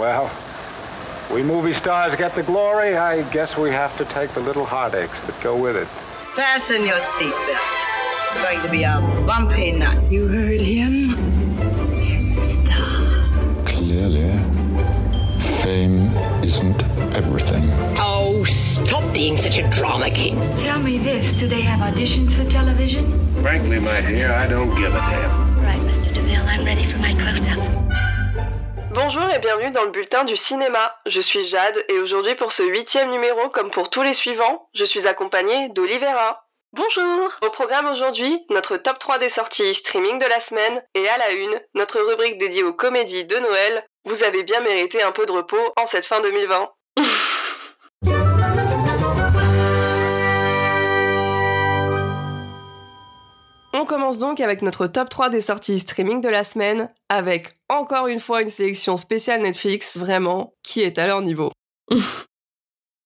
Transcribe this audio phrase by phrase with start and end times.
[0.00, 0.30] Well,
[1.30, 2.96] we movie stars get the glory.
[2.96, 5.86] I guess we have to take the little heartaches that go with it.
[6.34, 8.00] Fasten your seatbelts.
[8.24, 10.10] It's going to be a bumpy night.
[10.10, 11.12] You heard him?
[12.38, 13.66] Star.
[13.66, 14.30] Clearly,
[15.62, 16.08] fame
[16.42, 16.82] isn't
[17.14, 17.68] everything.
[17.98, 20.36] Oh, stop being such a drama king.
[20.60, 23.04] Tell me this, do they have auditions for television?
[23.42, 25.62] Frankly, my dear, I don't give a damn.
[25.62, 26.14] Right, Mr.
[26.14, 27.89] DeVille, I'm ready for my close-up.
[28.92, 30.96] Bonjour et bienvenue dans le bulletin du cinéma.
[31.06, 34.84] Je suis Jade et aujourd'hui pour ce huitième numéro, comme pour tous les suivants, je
[34.84, 36.44] suis accompagnée d'Olivera.
[36.72, 41.18] Bonjour Au programme aujourd'hui, notre top 3 des sorties streaming de la semaine et à
[41.18, 43.86] la une, notre rubrique dédiée aux comédies de Noël.
[44.06, 46.68] Vous avez bien mérité un peu de repos en cette fin 2020.
[53.80, 58.08] On commence donc avec notre top 3 des sorties streaming de la semaine, avec encore
[58.08, 61.50] une fois une sélection spéciale Netflix, vraiment, qui est à leur niveau?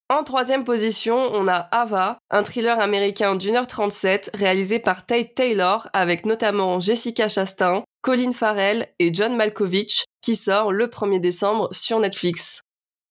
[0.09, 5.33] en troisième position, on a Ava, un thriller américain d'une heure 37 réalisé par Tate
[5.33, 11.69] Taylor avec notamment Jessica Chastain, Colin Farrell et John Malkovich, qui sort le 1er décembre
[11.71, 12.64] sur Netflix.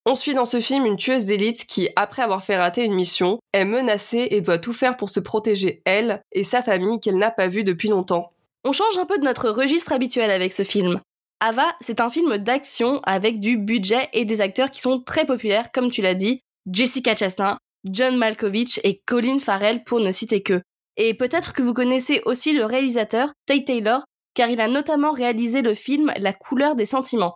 [0.06, 3.38] On suit dans ce film une tueuse d'élite qui, après avoir fait rater une mission,
[3.54, 7.30] est menacée et doit tout faire pour se protéger elle et sa famille qu'elle n'a
[7.30, 8.32] pas vue depuis longtemps.
[8.64, 11.00] On change un peu de notre registre habituel avec ce film.
[11.40, 15.72] Ava, c'est un film d'action avec du budget et des acteurs qui sont très populaires,
[15.72, 20.60] comme tu l'as dit, Jessica Chastain, John Malkovich et Colin Farrell pour ne citer que.
[20.98, 25.62] Et peut-être que vous connaissez aussi le réalisateur, Tate Taylor, car il a notamment réalisé
[25.62, 27.34] le film La couleur des sentiments.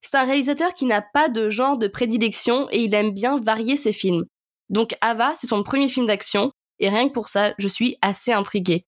[0.00, 3.76] C'est un réalisateur qui n'a pas de genre de prédilection et il aime bien varier
[3.76, 4.24] ses films.
[4.70, 8.32] Donc Ava, c'est son premier film d'action, et rien que pour ça, je suis assez
[8.32, 8.84] intriguée.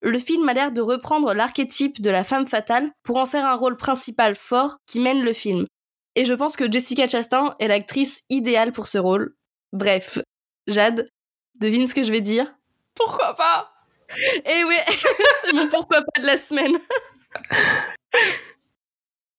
[0.00, 3.54] Le film a l'air de reprendre l'archétype de la femme fatale pour en faire un
[3.54, 5.66] rôle principal fort qui mène le film.
[6.14, 9.34] Et je pense que Jessica Chastain est l'actrice idéale pour ce rôle.
[9.72, 10.18] Bref,
[10.66, 11.06] Jade,
[11.60, 12.52] devine ce que je vais dire?
[12.94, 13.72] Pourquoi pas?
[14.44, 14.76] Eh oui,
[15.42, 16.78] c'est mon pourquoi pas de la semaine.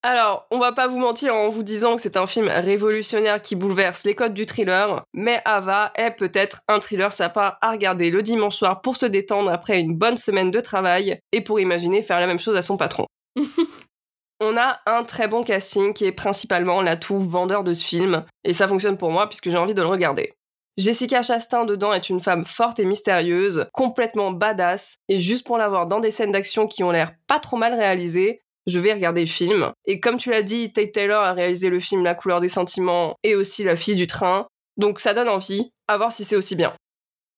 [0.06, 3.56] Alors, on va pas vous mentir en vous disant que c'est un film révolutionnaire qui
[3.56, 8.22] bouleverse les codes du thriller, mais Ava est peut-être un thriller sympa à regarder le
[8.22, 12.20] dimanche soir pour se détendre après une bonne semaine de travail et pour imaginer faire
[12.20, 13.06] la même chose à son patron.
[14.42, 18.52] on a un très bon casting qui est principalement l'atout vendeur de ce film, et
[18.52, 20.34] ça fonctionne pour moi puisque j'ai envie de le regarder.
[20.76, 25.70] Jessica Chastain dedans est une femme forte et mystérieuse, complètement badass, et juste pour la
[25.70, 29.22] voir dans des scènes d'action qui ont l'air pas trop mal réalisées, je vais regarder
[29.22, 29.72] le film.
[29.86, 33.16] Et comme tu l'as dit, Tate Taylor a réalisé le film La couleur des sentiments
[33.24, 34.48] et aussi La fille du train.
[34.78, 36.74] Donc ça donne envie, à voir si c'est aussi bien.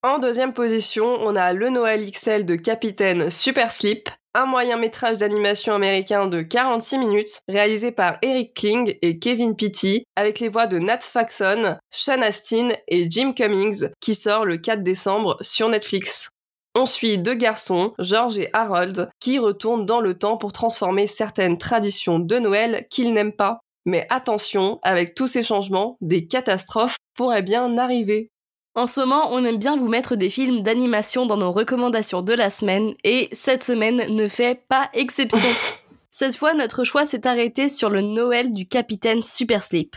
[0.04, 5.18] En deuxième position, on a Le Noël XL de Capitaine Super Sleep, un moyen métrage
[5.18, 10.68] d'animation américain de 46 minutes, réalisé par Eric Kling et Kevin Pitti, avec les voix
[10.68, 16.30] de Nat Faxon, Sean Astin et Jim Cummings, qui sort le 4 décembre sur Netflix.
[16.78, 21.58] On suit deux garçons, George et Harold, qui retournent dans le temps pour transformer certaines
[21.58, 23.62] traditions de Noël qu'ils n'aiment pas.
[23.86, 28.30] Mais attention, avec tous ces changements, des catastrophes pourraient bien arriver.
[28.76, 32.34] En ce moment, on aime bien vous mettre des films d'animation dans nos recommandations de
[32.34, 35.48] la semaine, et cette semaine ne fait pas exception.
[36.12, 39.96] cette fois, notre choix s'est arrêté sur le Noël du Capitaine Super Sleep.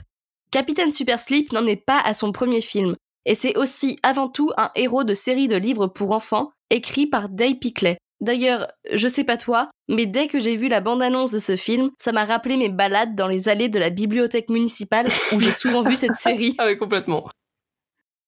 [0.53, 2.95] Capitaine Super Sleep n'en est pas à son premier film,
[3.29, 7.29] et c'est aussi avant tout un héros de série de livres pour enfants écrit par
[7.29, 7.99] Dave Pickley.
[8.23, 11.91] D'ailleurs, je sais pas toi, mais dès que j'ai vu la bande-annonce de ce film,
[11.99, 15.83] ça m'a rappelé mes balades dans les allées de la bibliothèque municipale où j'ai souvent
[15.83, 16.57] vu cette série.
[16.59, 17.29] Ah oui, complètement.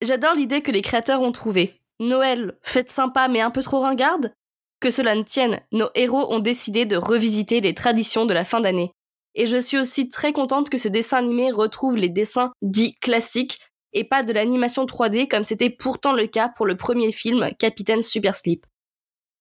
[0.02, 1.80] J'adore l'idée que les créateurs ont trouvée.
[1.98, 4.34] Noël, fête sympa mais un peu trop ringarde?
[4.80, 8.60] Que cela ne tienne, nos héros ont décidé de revisiter les traditions de la fin
[8.60, 8.92] d'année.
[9.34, 13.60] Et je suis aussi très contente que ce dessin animé retrouve les dessins dits classiques
[13.92, 18.02] et pas de l'animation 3D comme c'était pourtant le cas pour le premier film Capitaine
[18.02, 18.66] Super Sleep.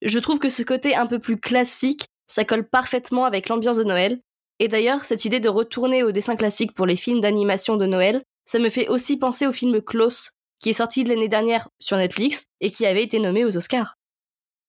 [0.01, 3.83] Je trouve que ce côté un peu plus classique, ça colle parfaitement avec l'ambiance de
[3.83, 4.19] Noël,
[4.59, 8.23] et d'ailleurs cette idée de retourner au dessin classique pour les films d'animation de Noël,
[8.45, 12.47] ça me fait aussi penser au film Klaus, qui est sorti l'année dernière sur Netflix
[12.61, 13.95] et qui avait été nommé aux Oscars.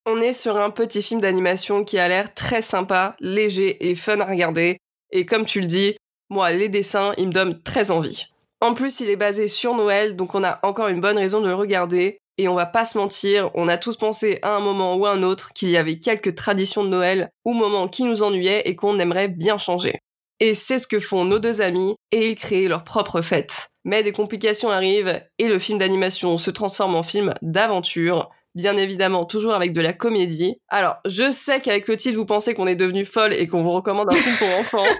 [0.06, 4.20] On est sur un petit film d'animation qui a l'air très sympa, léger et fun
[4.20, 4.78] à regarder,
[5.12, 5.96] et comme tu le dis,
[6.28, 8.26] moi les dessins, ils me donnent très envie.
[8.60, 11.48] En plus, il est basé sur Noël, donc on a encore une bonne raison de
[11.48, 12.18] le regarder.
[12.38, 15.10] Et on va pas se mentir, on a tous pensé à un moment ou à
[15.10, 18.76] un autre qu'il y avait quelques traditions de Noël ou moments qui nous ennuyaient et
[18.76, 19.98] qu'on aimerait bien changer.
[20.40, 23.68] Et c'est ce que font nos deux amis, et ils créent leur propre fête.
[23.84, 29.26] Mais des complications arrivent, et le film d'animation se transforme en film d'aventure, bien évidemment
[29.26, 30.56] toujours avec de la comédie.
[30.68, 33.72] Alors, je sais qu'avec le titre, vous pensez qu'on est devenu folle et qu'on vous
[33.72, 34.90] recommande un film pour enfants,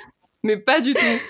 [0.43, 1.21] mais pas du tout.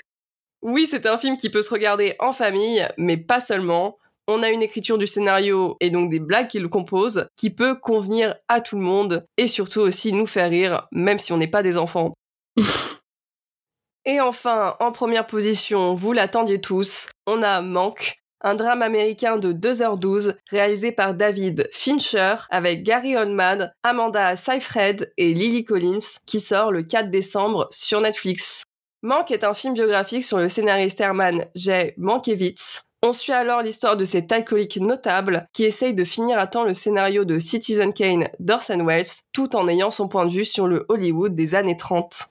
[0.61, 3.97] Oui, c'est un film qui peut se regarder en famille, mais pas seulement.
[4.27, 7.75] On a une écriture du scénario et donc des blagues qui le composent qui peut
[7.75, 11.47] convenir à tout le monde et surtout aussi nous faire rire, même si on n'est
[11.47, 12.13] pas des enfants.
[14.05, 19.53] et enfin, en première position, vous l'attendiez tous, on a Manque, un drame américain de
[19.53, 26.71] 2h12 réalisé par David Fincher avec Gary Oldman, Amanda Seyfried et Lily Collins qui sort
[26.71, 28.63] le 4 décembre sur Netflix.
[29.03, 31.93] Manque est un film biographique sur le scénariste Herman J.
[31.97, 32.83] Mankiewicz.
[33.01, 36.75] On suit alors l'histoire de cet alcoolique notable qui essaye de finir à temps le
[36.75, 40.85] scénario de Citizen Kane d'Orson Welles tout en ayant son point de vue sur le
[40.87, 42.27] Hollywood des années 30.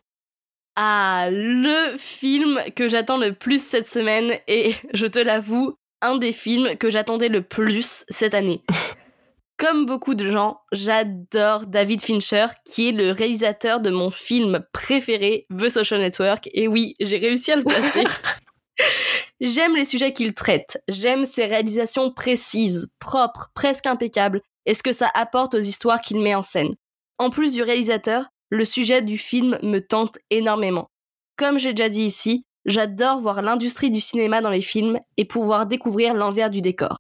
[0.77, 6.33] Ah, le film que j'attends le plus cette semaine et je te l'avoue, un des
[6.33, 8.63] films que j'attendais le plus cette année.
[9.61, 15.47] Comme beaucoup de gens, j'adore David Fincher, qui est le réalisateur de mon film préféré,
[15.55, 16.49] The Social Network.
[16.55, 18.05] Et oui, j'ai réussi à le placer.
[19.43, 24.95] j'aime les sujets qu'il traite, j'aime ses réalisations précises, propres, presque impeccables, et ce que
[24.95, 26.75] ça apporte aux histoires qu'il met en scène.
[27.19, 30.89] En plus du réalisateur, le sujet du film me tente énormément.
[31.37, 35.67] Comme j'ai déjà dit ici, J'adore voir l'industrie du cinéma dans les films et pouvoir
[35.67, 36.99] découvrir l'envers du décor.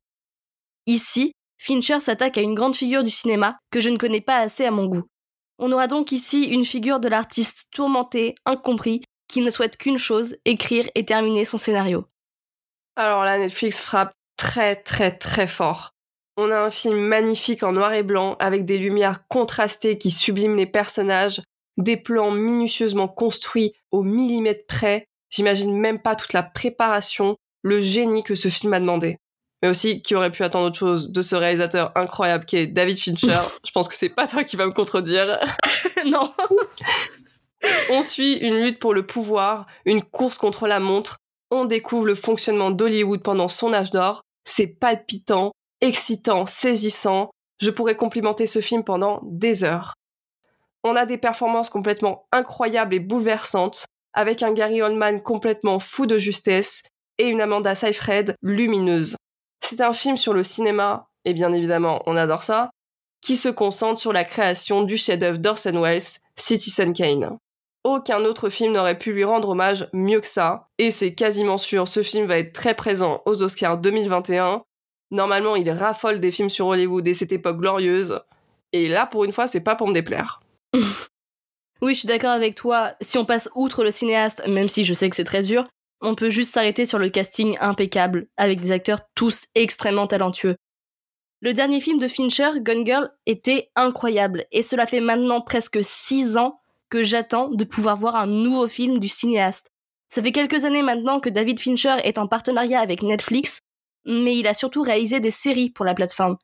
[0.87, 4.65] Ici, Fincher s'attaque à une grande figure du cinéma que je ne connais pas assez
[4.65, 5.05] à mon goût.
[5.59, 10.37] On aura donc ici une figure de l'artiste tourmenté, incompris, qui ne souhaite qu'une chose,
[10.47, 12.07] écrire et terminer son scénario.
[12.97, 15.91] Alors là, Netflix frappe très très très fort.
[16.39, 20.57] On a un film magnifique en noir et blanc avec des lumières contrastées qui subliment
[20.57, 21.43] les personnages,
[21.77, 28.25] des plans minutieusement construits au millimètre près, J'imagine même pas toute la préparation, le génie
[28.25, 29.17] que ce film a demandé.
[29.63, 32.99] Mais aussi qui aurait pu attendre autre chose de ce réalisateur incroyable qui est David
[32.99, 33.41] Fincher.
[33.65, 35.39] Je pense que c'est pas toi qui vas me contredire.
[36.07, 36.33] non.
[37.91, 41.19] On suit une lutte pour le pouvoir, une course contre la montre.
[41.51, 44.23] On découvre le fonctionnement d'Hollywood pendant son âge d'or.
[44.45, 45.53] C'est palpitant,
[45.83, 47.31] excitant, saisissant.
[47.61, 49.95] Je pourrais complimenter ce film pendant des heures.
[50.85, 56.19] On a des performances complètement incroyables et bouleversantes avec un Gary Oldman complètement fou de
[56.19, 56.83] justesse
[57.19, 59.17] et une Amanda Seyfried lumineuse.
[59.61, 62.71] C'est un film sur le cinéma, et bien évidemment on adore ça,
[63.21, 66.03] qui se concentre sur la création du chef-d'œuvre d'Orson Welles,
[66.37, 67.39] Citizen Kane.
[67.85, 71.89] Aucun autre film n'aurait pu lui rendre hommage mieux que ça, et c'est quasiment sûr,
[71.89, 74.63] ce film va être très présent aux Oscars 2021.
[75.11, 78.21] Normalement, il raffole des films sur Hollywood et cette époque glorieuse,
[78.73, 80.41] et là, pour une fois, c'est pas pour me déplaire.
[81.83, 82.93] Oui, je suis d'accord avec toi.
[83.01, 85.65] Si on passe outre le cinéaste, même si je sais que c'est très dur,
[86.01, 90.57] on peut juste s'arrêter sur le casting impeccable, avec des acteurs tous extrêmement talentueux.
[91.43, 96.37] Le dernier film de Fincher, Gun Girl, était incroyable, et cela fait maintenant presque 6
[96.37, 96.61] ans
[96.91, 99.71] que j'attends de pouvoir voir un nouveau film du cinéaste.
[100.09, 103.61] Ça fait quelques années maintenant que David Fincher est en partenariat avec Netflix,
[104.05, 106.37] mais il a surtout réalisé des séries pour la plateforme.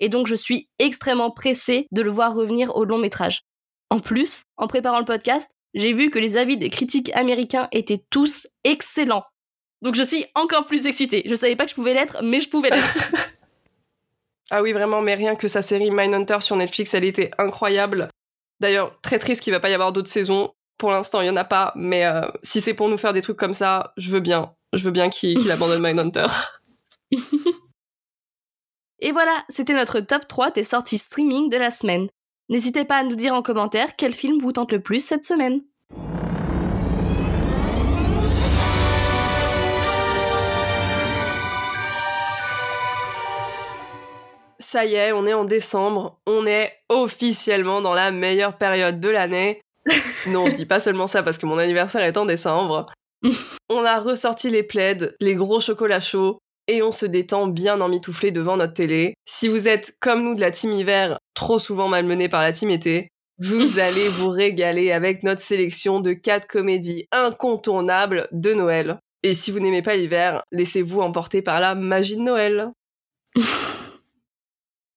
[0.00, 3.42] Et donc je suis extrêmement pressée de le voir revenir au long métrage.
[3.90, 8.02] En plus, en préparant le podcast, j'ai vu que les avis des critiques américains étaient
[8.10, 9.24] tous excellents.
[9.82, 11.22] Donc je suis encore plus excitée.
[11.26, 12.98] Je savais pas que je pouvais l'être, mais je pouvais l'être.
[14.50, 18.10] ah oui, vraiment, mais rien que sa série Mindhunter sur Netflix, elle était incroyable.
[18.60, 20.52] D'ailleurs, très triste qu'il va pas y avoir d'autres saisons.
[20.76, 23.22] Pour l'instant, il y en a pas, mais euh, si c'est pour nous faire des
[23.22, 24.54] trucs comme ça, je veux bien.
[24.72, 26.26] Je veux bien qu'il qu abandonne Mindhunter.
[29.00, 32.08] Et voilà, c'était notre top 3 des sorties streaming de la semaine.
[32.50, 35.60] N'hésitez pas à nous dire en commentaire quel film vous tente le plus cette semaine.
[44.58, 49.08] Ça y est, on est en décembre, on est officiellement dans la meilleure période de
[49.08, 49.62] l'année.
[50.26, 52.84] non, je dis pas seulement ça parce que mon anniversaire est en décembre.
[53.70, 56.40] on a ressorti les plaids, les gros chocolats chauds,
[56.70, 59.14] et on se détend bien emmitouflé devant notre télé.
[59.26, 62.70] Si vous êtes comme nous de la team hiver, trop souvent malmené par la team
[62.70, 63.08] été,
[63.38, 68.98] vous allez vous régaler avec notre sélection de quatre comédies incontournables de Noël.
[69.22, 72.70] Et si vous n'aimez pas l'hiver, laissez-vous emporter par la magie de Noël.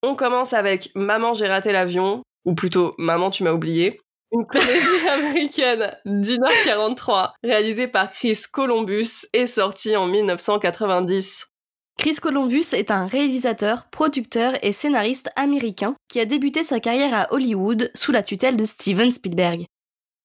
[0.04, 4.00] on commence avec Maman j'ai raté l'avion, ou plutôt Maman tu m'as oublié,
[4.34, 11.53] une comédie américaine d'une heure 43 réalisée par Chris Columbus et sortie en 1990.
[11.98, 17.34] Chris Columbus est un réalisateur, producteur et scénariste américain qui a débuté sa carrière à
[17.34, 19.66] Hollywood sous la tutelle de Steven Spielberg.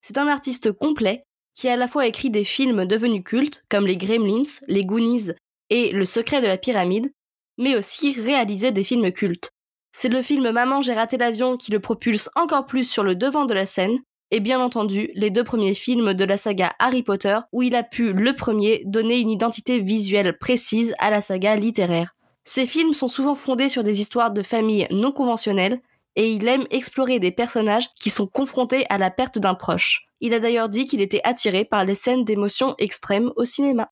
[0.00, 1.20] C'est un artiste complet
[1.54, 5.32] qui a à la fois écrit des films devenus cultes comme Les Gremlins, Les Goonies
[5.70, 7.12] et Le secret de la pyramide,
[7.58, 9.50] mais aussi réalisé des films cultes.
[9.92, 13.44] C'est le film Maman j'ai raté l'avion qui le propulse encore plus sur le devant
[13.44, 13.98] de la scène,
[14.30, 17.82] et bien entendu les deux premiers films de la saga Harry Potter où il a
[17.82, 22.12] pu, le premier, donner une identité visuelle précise à la saga littéraire.
[22.44, 25.80] Ces films sont souvent fondés sur des histoires de famille non conventionnelles
[26.16, 30.06] et il aime explorer des personnages qui sont confrontés à la perte d'un proche.
[30.20, 33.90] Il a d'ailleurs dit qu'il était attiré par les scènes d'émotion extrêmes au cinéma.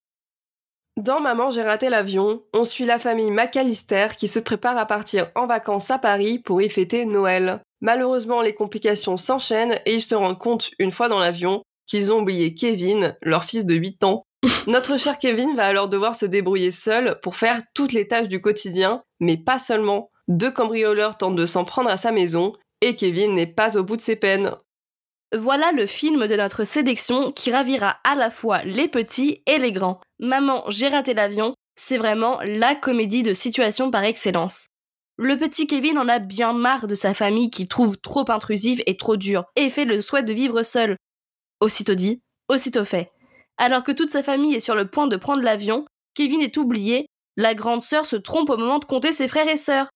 [0.96, 5.30] Dans Maman, j'ai raté l'avion, on suit la famille McAllister qui se prépare à partir
[5.34, 7.60] en vacances à Paris pour y fêter Noël.
[7.80, 12.20] Malheureusement, les complications s'enchaînent et ils se rendent compte, une fois dans l'avion, qu'ils ont
[12.20, 14.24] oublié Kevin, leur fils de 8 ans.
[14.66, 18.40] Notre cher Kevin va alors devoir se débrouiller seul pour faire toutes les tâches du
[18.40, 20.10] quotidien, mais pas seulement.
[20.28, 23.96] Deux cambrioleurs tentent de s'en prendre à sa maison et Kevin n'est pas au bout
[23.96, 24.52] de ses peines.
[25.36, 29.72] Voilà le film de notre sélection qui ravira à la fois les petits et les
[29.72, 30.00] grands.
[30.20, 34.68] Maman, j'ai raté l'avion, c'est vraiment la comédie de situation par excellence.
[35.18, 38.98] Le petit Kevin en a bien marre de sa famille qu'il trouve trop intrusive et
[38.98, 40.96] trop dure, et fait le souhait de vivre seul.
[41.60, 43.10] Aussitôt dit, aussitôt fait.
[43.56, 47.06] Alors que toute sa famille est sur le point de prendre l'avion, Kevin est oublié,
[47.36, 49.88] la grande sœur se trompe au moment de compter ses frères et sœurs.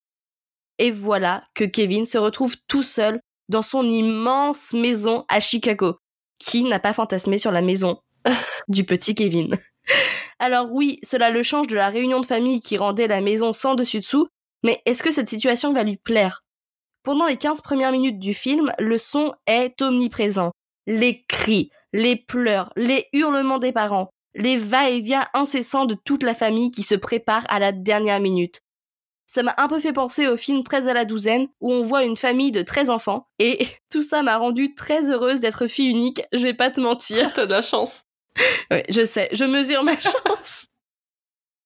[0.79, 5.97] Et voilà que Kevin se retrouve tout seul dans son immense maison à Chicago.
[6.39, 7.99] Qui n'a pas fantasmé sur la maison
[8.67, 9.59] du petit Kevin
[10.39, 13.75] Alors oui, cela le change de la réunion de famille qui rendait la maison sans
[13.75, 14.27] dessus-dessous,
[14.63, 16.43] mais est-ce que cette situation va lui plaire?
[17.03, 20.51] Pendant les 15 premières minutes du film, le son est omniprésent.
[20.87, 26.71] Les cris, les pleurs, les hurlements des parents, les va-et-vient incessants de toute la famille
[26.71, 28.61] qui se prépare à la dernière minute
[29.31, 32.03] ça m'a un peu fait penser au film 13 à la douzaine, où on voit
[32.03, 36.21] une famille de 13 enfants, et tout ça m'a rendue très heureuse d'être fille unique,
[36.33, 37.31] je vais pas te mentir.
[37.35, 38.03] T'as de la chance.
[38.69, 40.65] Ouais, je sais, je mesure ma chance.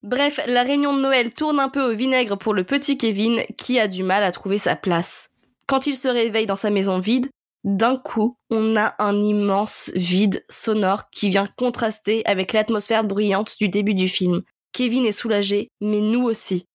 [0.04, 3.80] Bref, la réunion de Noël tourne un peu au vinaigre pour le petit Kevin, qui
[3.80, 5.32] a du mal à trouver sa place.
[5.68, 7.28] Quand il se réveille dans sa maison vide,
[7.64, 13.70] d'un coup, on a un immense vide sonore qui vient contraster avec l'atmosphère bruyante du
[13.70, 14.44] début du film.
[14.72, 16.68] Kevin est soulagé, mais nous aussi.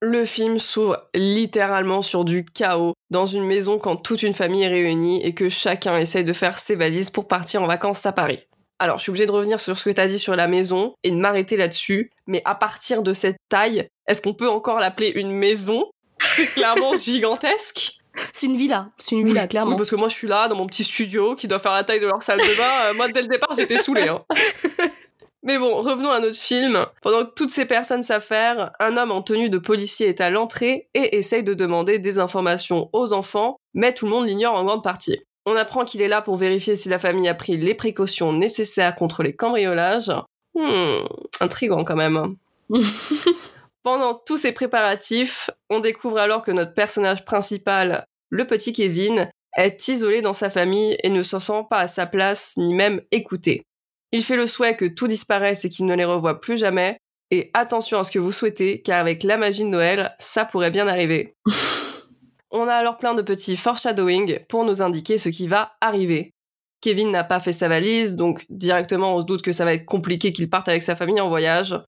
[0.00, 4.68] Le film s'ouvre littéralement sur du chaos dans une maison quand toute une famille est
[4.68, 8.38] réunie et que chacun essaye de faire ses valises pour partir en vacances à Paris.
[8.80, 10.94] Alors, je suis obligée de revenir sur ce que tu as dit sur la maison
[11.02, 15.12] et de m'arrêter là-dessus, mais à partir de cette taille, est-ce qu'on peut encore l'appeler
[15.16, 15.90] une maison?
[16.20, 17.98] C'est clairement gigantesque?
[18.32, 19.72] C'est une villa, c'est une villa, clairement.
[19.72, 21.84] Oui, parce que moi, je suis là, dans mon petit studio, qui doit faire la
[21.84, 22.90] taille de leur salle de bain.
[22.90, 24.08] Euh, moi, dès le départ, j'étais saoulée.
[24.08, 24.24] Hein.
[25.42, 26.84] Mais bon, revenons à notre film.
[27.00, 30.88] Pendant que toutes ces personnes s'affairent, un homme en tenue de policier est à l'entrée
[30.94, 34.82] et essaye de demander des informations aux enfants, mais tout le monde l'ignore en grande
[34.82, 35.20] partie.
[35.50, 38.94] On apprend qu'il est là pour vérifier si la famille a pris les précautions nécessaires
[38.94, 40.12] contre les cambriolages.
[40.54, 41.06] Hmm,
[41.40, 42.34] intriguant quand même.
[43.82, 49.88] Pendant tous ces préparatifs, on découvre alors que notre personnage principal, le petit Kevin, est
[49.88, 53.62] isolé dans sa famille et ne se sent pas à sa place ni même écouté.
[54.12, 56.98] Il fait le souhait que tout disparaisse et qu'il ne les revoie plus jamais.
[57.30, 60.70] Et attention à ce que vous souhaitez, car avec la magie de Noël, ça pourrait
[60.70, 61.32] bien arriver.
[62.50, 66.32] On a alors plein de petits foreshadowing pour nous indiquer ce qui va arriver.
[66.80, 69.84] Kevin n'a pas fait sa valise, donc directement on se doute que ça va être
[69.84, 71.78] compliqué qu'il parte avec sa famille en voyage.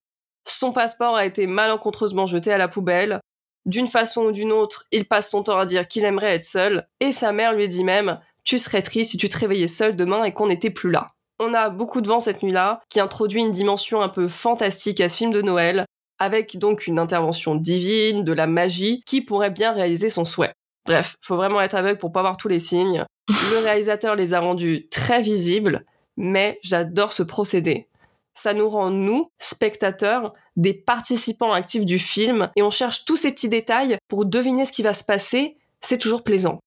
[0.46, 3.20] Son passeport a été malencontreusement jeté à la poubelle.
[3.66, 6.86] D'une façon ou d'une autre, il passe son temps à dire qu'il aimerait être seul,
[6.98, 10.24] et sa mère lui dit même Tu serais triste si tu te réveillais seul demain
[10.24, 11.12] et qu'on n'était plus là.
[11.38, 15.08] On a beaucoup de vent cette nuit-là, qui introduit une dimension un peu fantastique à
[15.08, 15.84] ce film de Noël,
[16.20, 20.52] avec donc une intervention divine, de la magie, qui pourrait bien réaliser son souhait.
[20.86, 23.04] Bref, faut vraiment être aveugle pour pas voir tous les signes.
[23.28, 25.84] Le réalisateur les a rendus très visibles,
[26.16, 27.88] mais j'adore ce procédé.
[28.34, 33.32] Ça nous rend, nous, spectateurs, des participants actifs du film, et on cherche tous ces
[33.32, 36.60] petits détails pour deviner ce qui va se passer, c'est toujours plaisant.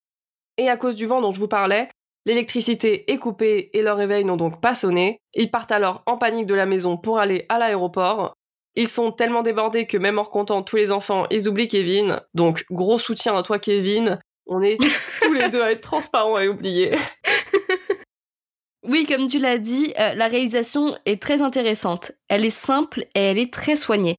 [0.57, 1.89] Et à cause du vent dont je vous parlais,
[2.25, 5.19] L'électricité est coupée et leur réveil n'ont donc pas sonné.
[5.33, 8.33] Ils partent alors en panique de la maison pour aller à l'aéroport.
[8.75, 12.21] Ils sont tellement débordés que même en comptant tous les enfants, ils oublient Kevin.
[12.33, 14.19] Donc gros soutien à toi Kevin.
[14.47, 14.77] On est
[15.21, 16.95] tous les deux à être transparents et oublier.
[18.85, 22.11] Oui, comme tu l'as dit, euh, la réalisation est très intéressante.
[22.27, 24.17] Elle est simple et elle est très soignée.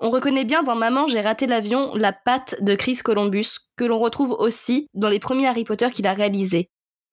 [0.00, 3.98] On reconnaît bien dans Maman, j'ai raté l'avion la patte de Chris Columbus, que l'on
[3.98, 6.68] retrouve aussi dans les premiers Harry Potter qu'il a réalisés.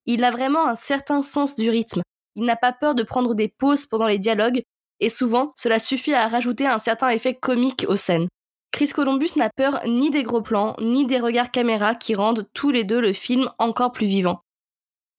[0.05, 2.01] Il a vraiment un certain sens du rythme.
[2.35, 4.63] Il n'a pas peur de prendre des pauses pendant les dialogues,
[4.99, 8.27] et souvent, cela suffit à rajouter un certain effet comique aux scènes.
[8.71, 12.71] Chris Columbus n'a peur ni des gros plans, ni des regards caméra qui rendent tous
[12.71, 14.41] les deux le film encore plus vivant.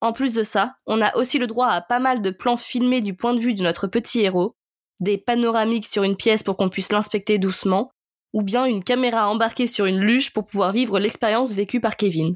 [0.01, 3.01] En plus de ça, on a aussi le droit à pas mal de plans filmés
[3.01, 4.55] du point de vue de notre petit héros,
[4.99, 7.91] des panoramiques sur une pièce pour qu'on puisse l'inspecter doucement,
[8.33, 12.35] ou bien une caméra embarquée sur une luge pour pouvoir vivre l'expérience vécue par Kevin.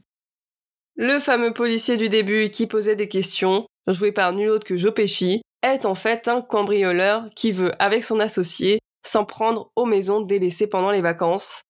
[0.95, 4.93] Le fameux policier du début qui posait des questions, joué par nul autre que Joe
[4.93, 10.21] Pesci, est en fait un cambrioleur qui veut, avec son associé, s'en prendre aux maisons
[10.21, 11.63] délaissées pendant les vacances,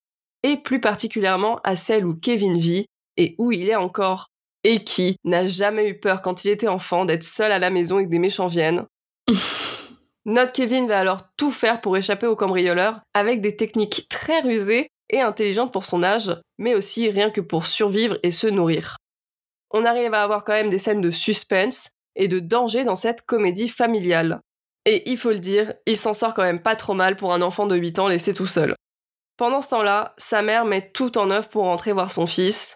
[0.44, 2.86] et plus particulièrement à celle où Kevin vit
[3.18, 4.28] et où il est encore,
[4.64, 8.00] et qui n'a jamais eu peur quand il était enfant d'être seul à la maison
[8.00, 8.86] et que des méchants viennent.
[10.26, 14.90] Notre Kevin va alors tout faire pour échapper aux cambrioleurs avec des techniques très rusées
[15.10, 18.98] et intelligentes pour son âge, mais aussi rien que pour survivre et se nourrir.
[19.72, 23.24] On arrive à avoir quand même des scènes de suspense et de danger dans cette
[23.24, 24.42] comédie familiale.
[24.86, 27.42] Et il faut le dire, il s'en sort quand même pas trop mal pour un
[27.42, 28.76] enfant de 8 ans laissé tout seul.
[29.38, 32.76] Pendant ce temps-là, sa mère met tout en œuvre pour rentrer voir son fils.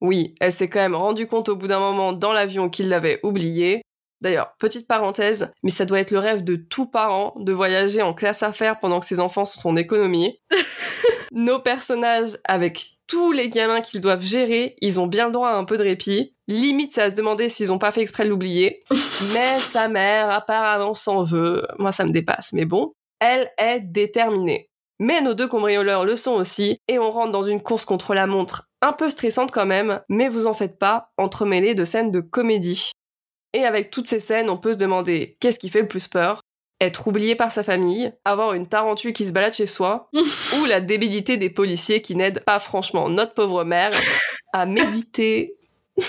[0.00, 3.18] Oui, elle s'est quand même rendue compte au bout d'un moment dans l'avion qu'il l'avait
[3.22, 3.82] oublié.
[4.22, 8.14] D'ailleurs, petite parenthèse, mais ça doit être le rêve de tout parent de voyager en
[8.14, 10.38] classe affaires pendant que ses enfants sont en économie.
[11.32, 15.56] Nos personnages, avec tous les gamins qu'ils doivent gérer, ils ont bien le droit à
[15.56, 16.36] un peu de répit.
[16.46, 18.84] Limite, c'est à se demander s'ils ont pas fait exprès de l'oublier.
[19.34, 21.66] Mais sa mère, apparemment, s'en veut.
[21.80, 22.92] Moi, ça me dépasse, mais bon.
[23.18, 24.68] Elle est déterminée.
[25.00, 28.26] Mais nos deux cambrioleurs le sont aussi, et on rentre dans une course contre la
[28.26, 32.20] montre un peu stressante quand même, mais vous en faites pas, entremêlée de scènes de
[32.20, 32.90] comédie.
[33.52, 36.40] Et avec toutes ces scènes, on peut se demander qu'est-ce qui fait le plus peur?
[36.80, 40.80] Être oublié par sa famille, avoir une tarentule qui se balade chez soi, ou la
[40.80, 43.90] débilité des policiers qui n'aident pas franchement notre pauvre mère
[44.52, 45.54] à méditer.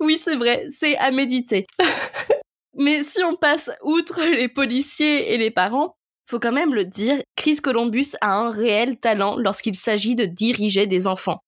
[0.00, 1.66] oui, c'est vrai, c'est à méditer.
[2.74, 5.96] Mais si on passe outre les policiers et les parents,
[6.28, 10.86] faut quand même le dire, Chris Columbus a un réel talent lorsqu'il s'agit de diriger
[10.86, 11.38] des enfants.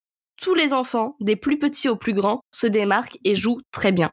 [0.41, 4.09] Tous les enfants, des plus petits aux plus grands, se démarquent et jouent très bien.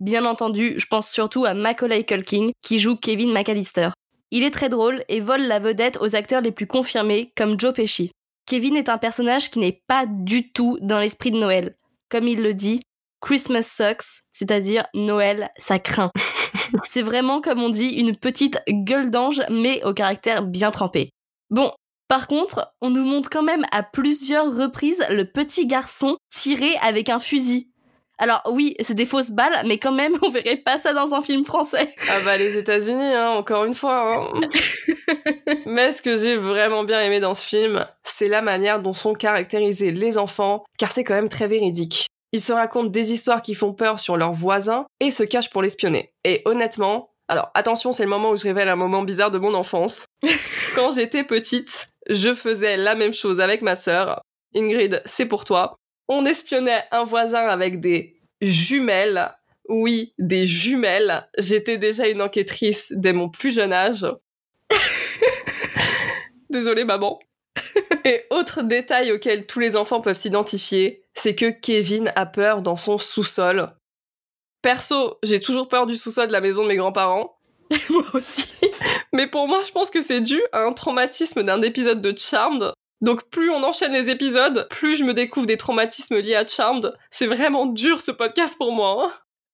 [0.00, 3.90] Bien entendu, je pense surtout à Macaulay Culkin, qui joue Kevin McAllister.
[4.30, 7.72] Il est très drôle et vole la vedette aux acteurs les plus confirmés, comme Joe
[7.72, 8.10] Pesci.
[8.46, 11.76] Kevin est un personnage qui n'est pas du tout dans l'esprit de Noël.
[12.08, 12.80] Comme il le dit,
[13.20, 16.10] Christmas sucks, c'est-à-dire Noël, ça craint.
[16.84, 21.10] C'est vraiment, comme on dit, une petite gueule d'ange, mais au caractère bien trempé.
[21.50, 21.72] Bon,
[22.10, 27.08] par contre, on nous montre quand même à plusieurs reprises le petit garçon tiré avec
[27.08, 27.70] un fusil.
[28.18, 31.22] Alors oui, c'est des fausses balles, mais quand même, on verrait pas ça dans un
[31.22, 31.94] film français.
[32.10, 34.26] Ah bah les États-Unis, hein, encore une fois.
[34.34, 34.40] Hein.
[35.66, 39.14] mais ce que j'ai vraiment bien aimé dans ce film, c'est la manière dont sont
[39.14, 42.08] caractérisés les enfants, car c'est quand même très véridique.
[42.32, 45.62] Ils se racontent des histoires qui font peur sur leurs voisins et se cachent pour
[45.62, 46.12] l'espionner.
[46.24, 49.54] Et honnêtement, alors attention, c'est le moment où je révèle un moment bizarre de mon
[49.54, 50.06] enfance.
[50.74, 54.22] Quand j'étais petite, je faisais la même chose avec ma sœur.
[54.54, 59.30] Ingrid, c'est pour toi on espionnait un voisin avec des jumelles.
[59.68, 61.24] Oui, des jumelles.
[61.38, 64.04] J'étais déjà une enquêtrice dès mon plus jeune âge.
[66.50, 67.20] Désolée, maman.
[68.04, 72.76] Et autre détail auquel tous les enfants peuvent s'identifier, c'est que Kevin a peur dans
[72.76, 73.72] son sous-sol.
[74.62, 77.36] Perso, j'ai toujours peur du sous-sol de la maison de mes grands-parents.
[77.90, 78.48] moi aussi.
[79.12, 82.72] Mais pour moi, je pense que c'est dû à un traumatisme d'un épisode de Charmed
[83.00, 86.94] donc plus on enchaîne les épisodes, plus je me découvre des traumatismes liés à Charmed.
[87.10, 89.06] C'est vraiment dur ce podcast pour moi.
[89.06, 89.12] Hein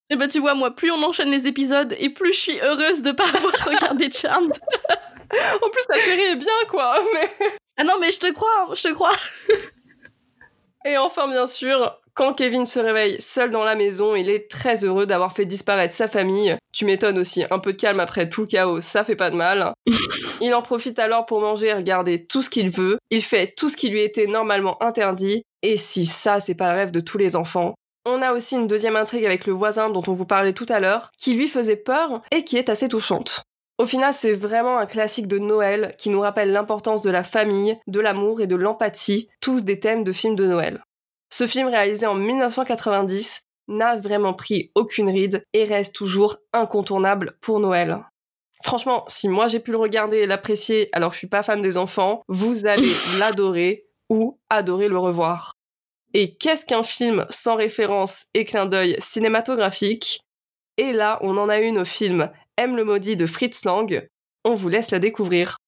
[0.09, 2.61] et eh ben tu vois, moi, plus on enchaîne les épisodes et plus je suis
[2.61, 4.53] heureuse de pas avoir regardé Charmed.
[5.63, 7.31] en plus la série est bien quoi, mais...
[7.77, 9.13] Ah non mais je te crois, hein, je te crois.
[10.85, 14.85] et enfin bien sûr, quand Kevin se réveille seul dans la maison, il est très
[14.85, 16.57] heureux d'avoir fait disparaître sa famille.
[16.73, 19.37] Tu m'étonnes aussi, un peu de calme après tout le chaos, ça fait pas de
[19.37, 19.75] mal.
[20.41, 22.97] il en profite alors pour manger et regarder tout ce qu'il veut.
[23.11, 25.43] Il fait tout ce qui lui était normalement interdit.
[25.63, 27.75] Et si ça, c'est pas le rêve de tous les enfants,
[28.07, 30.81] on a aussi une deuxième intrigue avec le voisin dont on vous parlait tout à
[30.81, 33.43] l'heure, qui lui faisait peur et qui est assez touchante.
[33.79, 37.77] Au final, c'est vraiment un classique de Noël qui nous rappelle l'importance de la famille,
[37.87, 40.83] de l'amour et de l'empathie, tous des thèmes de films de Noël.
[41.39, 47.61] Ce film réalisé en 1990 n'a vraiment pris aucune ride et reste toujours incontournable pour
[47.61, 48.07] Noël.
[48.63, 51.61] Franchement, si moi j'ai pu le regarder et l'apprécier alors que je suis pas fan
[51.61, 55.53] des enfants, vous allez l'adorer ou adorer le revoir.
[56.15, 60.23] Et qu'est-ce qu'un film sans référence et clin d'œil cinématographique?
[60.79, 64.09] Et là, on en a une au film Aime le maudit de Fritz Lang.
[64.47, 65.59] On vous laisse la découvrir.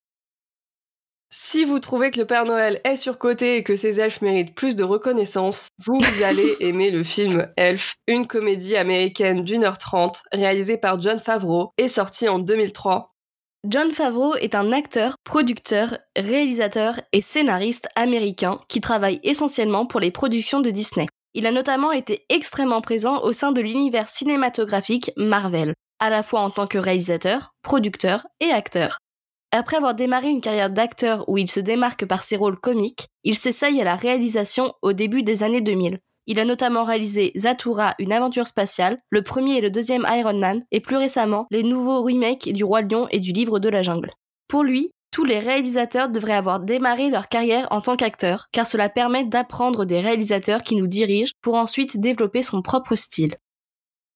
[1.30, 4.76] Si vous trouvez que le Père Noël est surcoté et que ses elfes méritent plus
[4.76, 10.78] de reconnaissance, vous allez aimer le film Elf, une comédie américaine d'une heure trente réalisée
[10.78, 13.14] par John Favreau et sortie en 2003.
[13.66, 20.10] John Favreau est un acteur, producteur, réalisateur et scénariste américain qui travaille essentiellement pour les
[20.10, 21.06] productions de Disney.
[21.34, 26.40] Il a notamment été extrêmement présent au sein de l'univers cinématographique Marvel, à la fois
[26.40, 28.98] en tant que réalisateur, producteur et acteur.
[29.50, 33.34] Après avoir démarré une carrière d'acteur où il se démarque par ses rôles comiques, il
[33.34, 36.00] s'essaye à la réalisation au début des années 2000.
[36.26, 40.62] Il a notamment réalisé Zatura, une aventure spatiale, le premier et le deuxième Iron Man,
[40.70, 44.10] et plus récemment les nouveaux remakes du Roi Lion et du Livre de la Jungle.
[44.48, 48.90] Pour lui, tous les réalisateurs devraient avoir démarré leur carrière en tant qu'acteurs, car cela
[48.90, 53.32] permet d'apprendre des réalisateurs qui nous dirigent pour ensuite développer son propre style.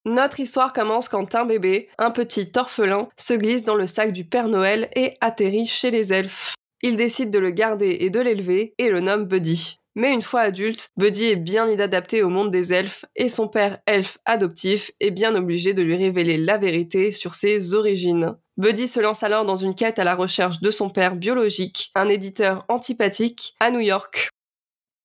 [0.04, 4.24] Notre histoire commence quand un bébé, un petit orphelin, se glisse dans le sac du
[4.24, 6.54] Père Noël et atterrit chez les elfes.
[6.82, 9.76] Il décide de le garder et de l'élever et le nomme Buddy.
[9.94, 13.78] Mais une fois adulte, Buddy est bien inadapté au monde des elfes et son père
[13.86, 18.34] elfe adoptif est bien obligé de lui révéler la vérité sur ses origines.
[18.56, 22.08] Buddy se lance alors dans une quête à la recherche de son père biologique, un
[22.08, 24.30] éditeur antipathique, à New York.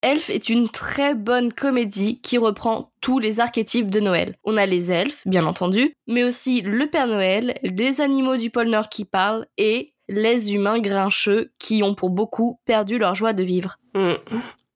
[0.04, 4.36] Elf est une très bonne comédie qui reprend tous les archétypes de Noël.
[4.44, 8.70] On a les elfes, bien entendu, mais aussi le Père Noël, les animaux du pôle
[8.70, 13.44] Nord qui parlent et les humains grincheux qui ont pour beaucoup perdu leur joie de
[13.44, 13.78] vivre.
[13.96, 14.14] Hmm.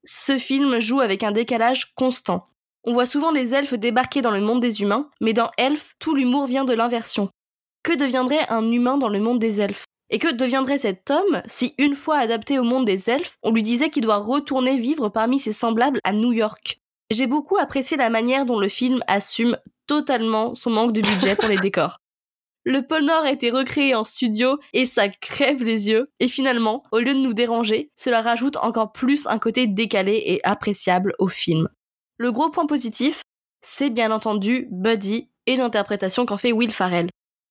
[0.03, 2.47] Ce film joue avec un décalage constant.
[2.84, 6.15] On voit souvent les elfes débarquer dans le monde des humains, mais dans Elf, tout
[6.15, 7.29] l'humour vient de l'inversion.
[7.84, 9.86] Que deviendrait un humain dans le monde des elfes?
[10.13, 13.63] Et que deviendrait cet homme si, une fois adapté au monde des elfes, on lui
[13.63, 16.80] disait qu'il doit retourner vivre parmi ses semblables à New York?
[17.10, 21.47] J'ai beaucoup apprécié la manière dont le film assume totalement son manque de budget pour
[21.47, 21.97] les décors.
[22.63, 26.12] Le pôle Nord a été recréé en studio et ça crève les yeux.
[26.19, 30.41] Et finalement, au lieu de nous déranger, cela rajoute encore plus un côté décalé et
[30.43, 31.69] appréciable au film.
[32.17, 33.24] Le gros point positif,
[33.62, 37.10] c'est bien entendu Buddy et l'interprétation qu'en fait Will Farrell.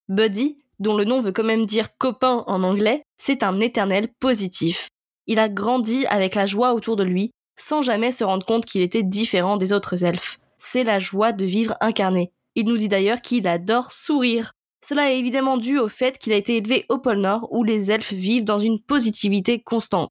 [0.09, 4.89] Buddy, dont le nom veut quand même dire copain en anglais, c'est un éternel positif.
[5.27, 8.81] Il a grandi avec la joie autour de lui, sans jamais se rendre compte qu'il
[8.81, 10.39] était différent des autres elfes.
[10.59, 12.33] C'est la joie de vivre incarné.
[12.55, 14.53] Il nous dit d'ailleurs qu'il adore sourire.
[14.83, 17.91] Cela est évidemment dû au fait qu'il a été élevé au pôle Nord où les
[17.91, 20.11] elfes vivent dans une positivité constante.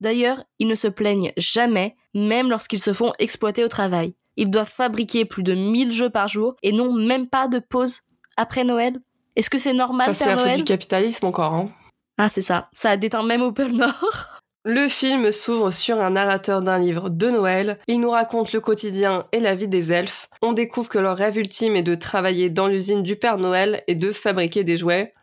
[0.00, 4.14] D'ailleurs, ils ne se plaignent jamais, même lorsqu'ils se font exploiter au travail.
[4.36, 8.00] Ils doivent fabriquer plus de 1000 jeux par jour et n'ont même pas de pause
[8.36, 8.98] après Noël.
[9.36, 11.54] Est-ce que c'est normal Ça, c'est la faute du capitalisme encore.
[11.54, 11.70] Hein.
[12.18, 12.68] Ah, c'est ça.
[12.72, 14.28] Ça a déteint même au pôle Nord.
[14.64, 17.80] Le film s'ouvre sur un narrateur d'un livre de Noël.
[17.88, 20.28] Il nous raconte le quotidien et la vie des elfes.
[20.40, 23.96] On découvre que leur rêve ultime est de travailler dans l'usine du Père Noël et
[23.96, 25.14] de fabriquer des jouets.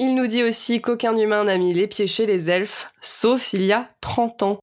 [0.00, 3.62] Il nous dit aussi qu'aucun humain n'a mis les pieds chez les elfes, sauf il
[3.62, 4.58] y a 30 ans.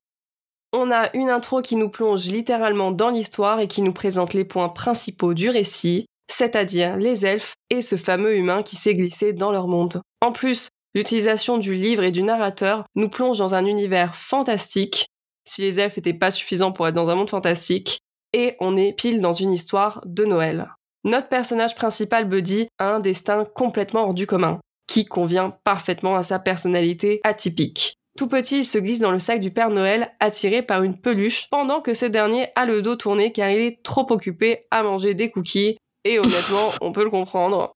[0.74, 4.44] On a une intro qui nous plonge littéralement dans l'histoire et qui nous présente les
[4.44, 9.52] points principaux du récit, c'est-à-dire les elfes et ce fameux humain qui s'est glissé dans
[9.52, 10.02] leur monde.
[10.22, 15.08] En plus, L'utilisation du livre et du narrateur nous plonge dans un univers fantastique,
[15.46, 18.00] si les elfes n'étaient pas suffisants pour être dans un monde fantastique,
[18.32, 20.70] et on est pile dans une histoire de Noël.
[21.04, 26.24] Notre personnage principal, Buddy, a un destin complètement hors du commun, qui convient parfaitement à
[26.24, 27.96] sa personnalité atypique.
[28.18, 31.50] Tout petit, il se glisse dans le sac du Père Noël, attiré par une peluche,
[31.50, 35.14] pendant que ce dernier a le dos tourné car il est trop occupé à manger
[35.14, 37.76] des cookies, et honnêtement, on peut le comprendre.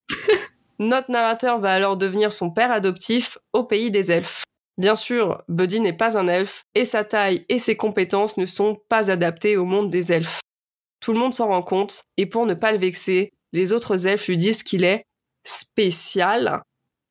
[0.78, 4.44] Notre narrateur va alors devenir son père adoptif au pays des elfes.
[4.78, 8.78] Bien sûr, Buddy n'est pas un elfe, et sa taille et ses compétences ne sont
[8.88, 10.40] pas adaptées au monde des elfes.
[11.02, 14.28] Tout le monde s'en rend compte, et pour ne pas le vexer, les autres elfes
[14.28, 15.04] lui disent qu'il est
[15.46, 16.62] spécial.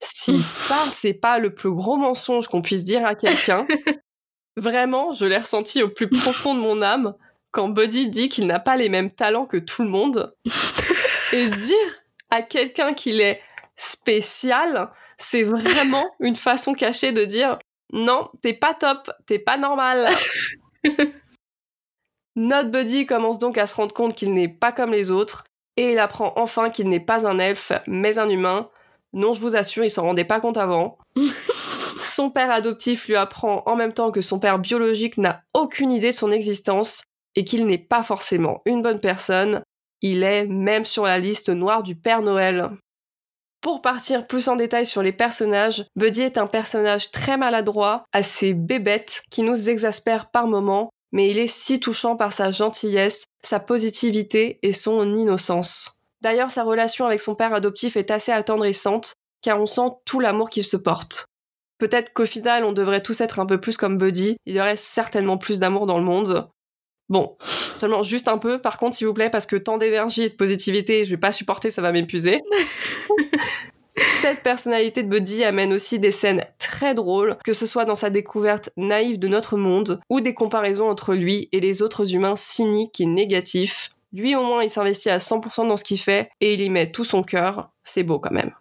[0.02, 3.66] Si ça, c'est pas le plus gros mensonge qu'on puisse dire à quelqu'un,
[4.56, 7.14] vraiment, je l'ai ressenti au plus profond de mon âme
[7.50, 10.32] quand Buddy dit qu'il n'a pas les mêmes talents que tout le monde.
[11.32, 13.40] Et dire à quelqu'un qu'il est
[13.76, 17.58] spécial, c'est vraiment une façon cachée de dire
[17.92, 20.08] non, t'es pas top, t'es pas normal.
[22.36, 25.44] Notre buddy commence donc à se rendre compte qu'il n'est pas comme les autres,
[25.76, 28.68] et il apprend enfin qu'il n'est pas un elfe, mais un humain.
[29.12, 30.98] Non, je vous assure, il s'en rendait pas compte avant.
[31.98, 36.10] son père adoptif lui apprend en même temps que son père biologique n'a aucune idée
[36.10, 37.02] de son existence,
[37.34, 39.62] et qu'il n'est pas forcément une bonne personne.
[40.02, 42.70] Il est même sur la liste noire du Père Noël.
[43.60, 48.54] Pour partir plus en détail sur les personnages, Buddy est un personnage très maladroit, assez
[48.54, 53.58] bébête, qui nous exaspère par moments, mais il est si touchant par sa gentillesse, sa
[53.58, 56.02] positivité et son innocence.
[56.20, 60.50] D'ailleurs, sa relation avec son père adoptif est assez attendrissante, car on sent tout l'amour
[60.50, 61.24] qu'il se porte.
[61.78, 64.76] Peut-être qu'au final, on devrait tous être un peu plus comme Buddy, il y aurait
[64.76, 66.48] certainement plus d'amour dans le monde.
[67.08, 67.36] Bon,
[67.74, 70.34] seulement juste un peu, par contre, s'il vous plaît, parce que tant d'énergie et de
[70.34, 72.42] positivité, je vais pas supporter, ça va m'épuiser.
[74.20, 78.10] Cette personnalité de Buddy amène aussi des scènes très drôles, que ce soit dans sa
[78.10, 83.00] découverte naïve de notre monde, ou des comparaisons entre lui et les autres humains cyniques
[83.00, 83.90] et négatifs.
[84.12, 86.90] Lui au moins il s'investit à 100% dans ce qu'il fait, et il y met
[86.90, 88.52] tout son cœur, c'est beau quand même.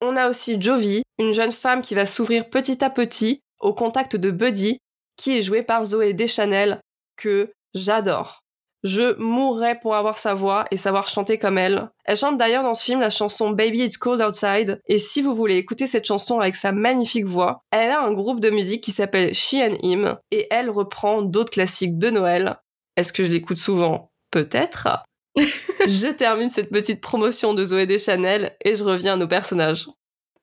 [0.00, 4.16] On a aussi Jovi, une jeune femme qui va s'ouvrir petit à petit au contact
[4.16, 4.78] de Buddy,
[5.16, 6.80] qui est joué par Zoé Deschanel,
[7.16, 8.44] que j'adore.
[8.82, 11.90] Je mourrais pour avoir sa voix et savoir chanter comme elle.
[12.06, 15.34] Elle chante d'ailleurs dans ce film la chanson Baby It's Cold Outside, et si vous
[15.34, 18.92] voulez écouter cette chanson avec sa magnifique voix, elle a un groupe de musique qui
[18.92, 22.56] s'appelle She and Him, et elle reprend d'autres classiques de Noël.
[22.96, 24.10] Est-ce que je l'écoute souvent?
[24.30, 24.88] Peut-être.
[25.36, 29.88] je termine cette petite promotion de Zoé Deschanel et je reviens à nos personnages.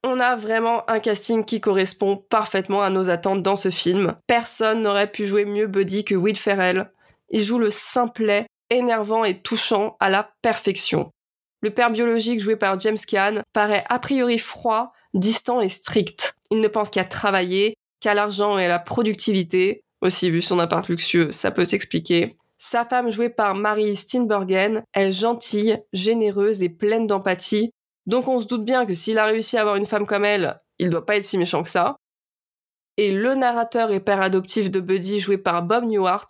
[0.04, 4.16] On a vraiment un casting qui correspond parfaitement à nos attentes dans ce film.
[4.28, 6.92] Personne n'aurait pu jouer mieux Buddy que Will Ferrell.
[7.30, 11.12] Il joue le simplet, énervant et touchant à la perfection.
[11.62, 16.36] Le père biologique joué par James Caan paraît a priori froid, distant et strict.
[16.52, 19.82] Il ne pense qu'à travailler, qu'à l'argent et à la productivité.
[20.02, 22.38] Aussi, vu son appart luxueux, ça peut s'expliquer.
[22.60, 27.72] Sa femme, jouée par Marie Steenburgen, est gentille, généreuse et pleine d'empathie.
[28.06, 30.60] Donc on se doute bien que s'il a réussi à avoir une femme comme elle,
[30.80, 31.98] il doit pas être si méchant que ça.
[32.98, 36.28] Et le narrateur et père adoptif de Buddy, joué par Bob Newhart,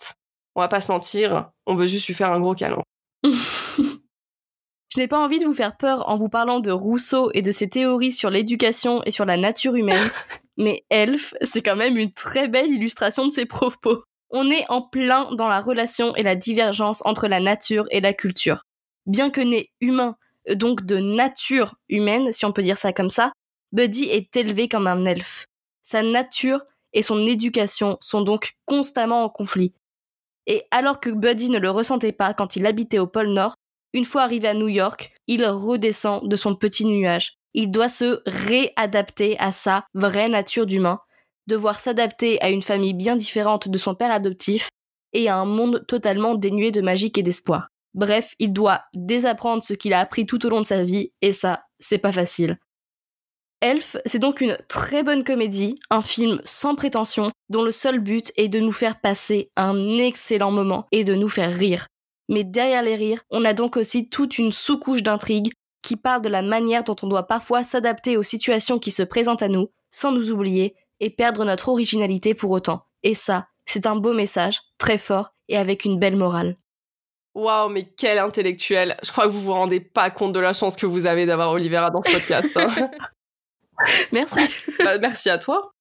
[0.58, 2.82] on va pas se mentir, on veut juste lui faire un gros câlin.
[3.24, 7.52] Je n'ai pas envie de vous faire peur en vous parlant de Rousseau et de
[7.52, 10.10] ses théories sur l'éducation et sur la nature humaine,
[10.58, 14.04] mais Elf, c'est quand même une très belle illustration de ses propos.
[14.32, 18.14] On est en plein dans la relation et la divergence entre la nature et la
[18.14, 18.64] culture.
[19.06, 20.16] Bien que né humain,
[20.56, 23.32] donc de nature humaine, si on peut dire ça comme ça,
[23.74, 25.46] Buddy est élevé comme un elfe.
[25.84, 29.74] Sa nature et son éducation sont donc constamment en conflit.
[30.48, 33.54] Et alors que Buddy ne le ressentait pas quand il habitait au pôle Nord,
[33.94, 37.34] une fois arrivé à New York, il redescend de son petit nuage.
[37.54, 41.00] Il doit se réadapter à sa vraie nature d'humain,
[41.48, 44.70] devoir s'adapter à une famille bien différente de son père adoptif
[45.14, 47.70] et à un monde totalement dénué de magie et d'espoir.
[47.94, 51.34] Bref, il doit désapprendre ce qu'il a appris tout au long de sa vie, et
[51.34, 52.58] ça, c'est pas facile.
[53.62, 58.32] Elf, c'est donc une très bonne comédie, un film sans prétention, dont le seul but
[58.38, 61.88] est de nous faire passer un excellent moment et de nous faire rire.
[62.30, 66.30] Mais derrière les rires, on a donc aussi toute une sous-couche d'intrigue qui parle de
[66.30, 70.12] la manière dont on doit parfois s'adapter aux situations qui se présentent à nous, sans
[70.12, 72.84] nous oublier et perdre notre originalité pour autant.
[73.02, 76.58] Et ça, c'est un beau message, très fort et avec une belle morale.
[77.34, 80.76] Waouh, mais quel intellectuel Je crois que vous vous rendez pas compte de la chance
[80.76, 82.60] que vous avez d'avoir Olivera dans ce podcast.
[84.12, 84.40] Merci.
[84.80, 85.72] Bah, merci à toi.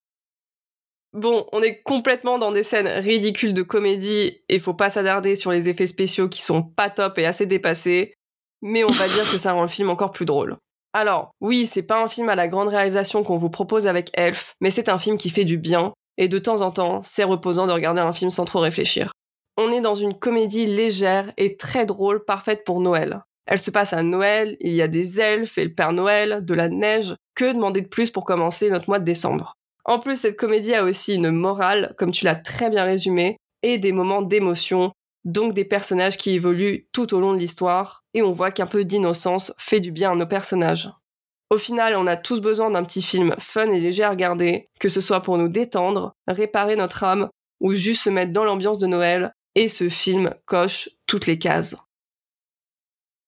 [1.13, 5.53] Bon, on est complètement dans des scènes ridicules de comédie et faut pas s'attarder sur
[5.53, 8.15] les effets spéciaux qui sont pas top et assez dépassés,
[8.63, 10.57] mais on va dire que ça rend le film encore plus drôle.
[10.93, 14.55] Alors, oui, c'est pas un film à la grande réalisation qu'on vous propose avec Elf,
[14.61, 17.67] mais c'est un film qui fait du bien, et de temps en temps, c'est reposant
[17.67, 19.13] de regarder un film sans trop réfléchir.
[19.59, 23.23] On est dans une comédie légère et très drôle, parfaite pour Noël.
[23.47, 26.55] Elle se passe à Noël, il y a des elfes et le Père Noël, de
[26.55, 27.15] la neige.
[27.35, 29.55] Que demander de plus pour commencer notre mois de décembre?
[29.85, 33.79] En plus, cette comédie a aussi une morale, comme tu l'as très bien résumé, et
[33.79, 34.93] des moments d'émotion,
[35.25, 38.85] donc des personnages qui évoluent tout au long de l'histoire, et on voit qu'un peu
[38.85, 40.91] d'innocence fait du bien à nos personnages.
[41.51, 44.89] Au final, on a tous besoin d'un petit film fun et léger à regarder, que
[44.89, 47.29] ce soit pour nous détendre, réparer notre âme,
[47.61, 51.77] ou juste se mettre dans l'ambiance de Noël, et ce film coche toutes les cases.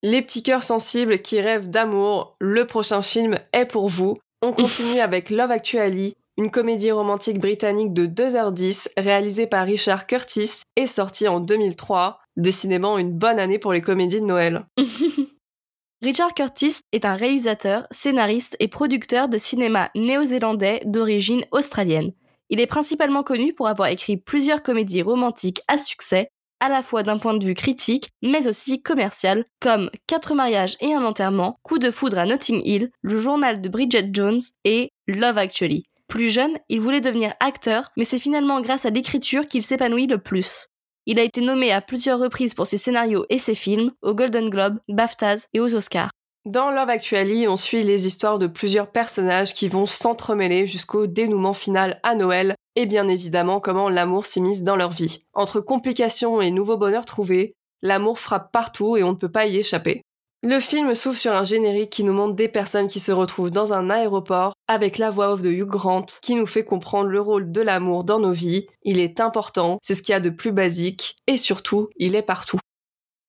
[0.04, 4.16] Les petits cœurs sensibles qui rêvent d'amour, le prochain film est pour vous.
[4.42, 10.62] On continue avec Love Actually, une comédie romantique britannique de 2h10 réalisée par Richard Curtis
[10.76, 12.20] et sortie en 2003.
[12.36, 14.66] Décidément une bonne année pour les comédies de Noël.
[16.02, 22.12] Richard Curtis est un réalisateur, scénariste et producteur de cinéma néo-zélandais d'origine australienne.
[22.50, 27.02] Il est principalement connu pour avoir écrit plusieurs comédies romantiques à succès, à la fois
[27.02, 31.78] d'un point de vue critique, mais aussi commercial, comme Quatre mariages et un enterrement, Coup
[31.78, 35.84] de foudre à Notting Hill, Le journal de Bridget Jones et Love Actually.
[36.08, 40.18] Plus jeune, il voulait devenir acteur, mais c'est finalement grâce à l'écriture qu'il s'épanouit le
[40.18, 40.68] plus.
[41.04, 44.50] Il a été nommé à plusieurs reprises pour ses scénarios et ses films, aux Golden
[44.50, 46.10] Globe, BAFTAs et aux Oscars.
[46.44, 51.52] Dans Love Actually, on suit les histoires de plusieurs personnages qui vont s'entremêler jusqu'au dénouement
[51.52, 55.24] final à Noël, et bien évidemment comment l'amour s'immisce dans leur vie.
[55.34, 59.56] Entre complications et nouveaux bonheurs trouvés, l'amour frappe partout et on ne peut pas y
[59.56, 60.02] échapper.
[60.44, 63.72] Le film s'ouvre sur un générique qui nous montre des personnes qui se retrouvent dans
[63.72, 67.50] un aéroport avec la voix off de Hugh Grant qui nous fait comprendre le rôle
[67.50, 68.68] de l'amour dans nos vies.
[68.84, 72.22] Il est important, c'est ce qu'il y a de plus basique et surtout, il est
[72.22, 72.60] partout.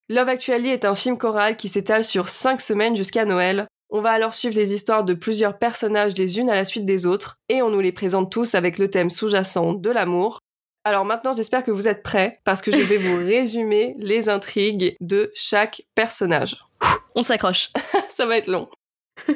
[0.09, 3.65] Love Actually est un film choral qui s'étale sur 5 semaines jusqu'à Noël.
[3.91, 7.07] On va alors suivre les histoires de plusieurs personnages les unes à la suite des
[7.07, 10.39] autres et on nous les présente tous avec le thème sous-jacent de l'amour.
[10.83, 14.95] Alors maintenant, j'espère que vous êtes prêts parce que je vais vous résumer les intrigues
[15.01, 16.57] de chaque personnage.
[17.15, 17.71] On s'accroche.
[18.09, 18.69] Ça va être long.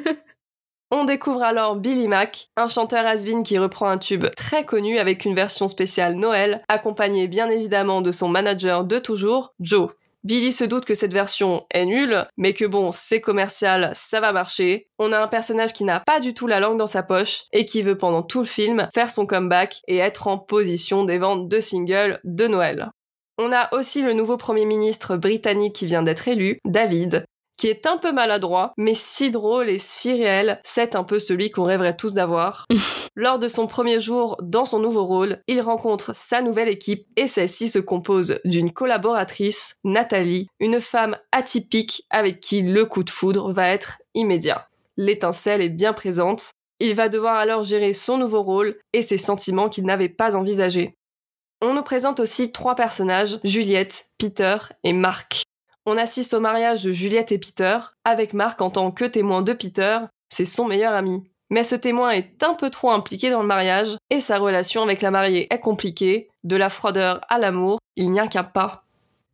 [0.92, 5.24] On découvre alors Billy Mack, un chanteur has qui reprend un tube très connu avec
[5.24, 9.90] une version spéciale Noël, accompagné bien évidemment de son manager de toujours, Joe.
[10.24, 14.32] Billy se doute que cette version est nulle, mais que bon, c'est commercial, ça va
[14.32, 14.88] marcher.
[14.98, 17.66] On a un personnage qui n'a pas du tout la langue dans sa poche et
[17.66, 21.50] qui veut pendant tout le film faire son comeback et être en position des ventes
[21.50, 22.90] de singles de Noël.
[23.36, 27.26] On a aussi le nouveau Premier ministre britannique qui vient d'être élu, David,
[27.56, 31.50] qui est un peu maladroit, mais si drôle et si réel, c'est un peu celui
[31.50, 32.66] qu'on rêverait tous d'avoir.
[33.16, 37.26] Lors de son premier jour dans son nouveau rôle, il rencontre sa nouvelle équipe et
[37.26, 43.52] celle-ci se compose d'une collaboratrice, Nathalie, une femme atypique avec qui le coup de foudre
[43.52, 44.68] va être immédiat.
[44.96, 46.50] L'étincelle est bien présente.
[46.80, 50.96] Il va devoir alors gérer son nouveau rôle et ses sentiments qu'il n'avait pas envisagés.
[51.62, 55.44] On nous présente aussi trois personnages, Juliette, Peter et Marc
[55.86, 59.52] on assiste au mariage de Juliette et Peter, avec Marc en tant que témoin de
[59.52, 61.22] Peter, c'est son meilleur ami.
[61.50, 65.02] Mais ce témoin est un peu trop impliqué dans le mariage, et sa relation avec
[65.02, 68.84] la mariée est compliquée, de la froideur à l'amour, il n'y a qu'un pas.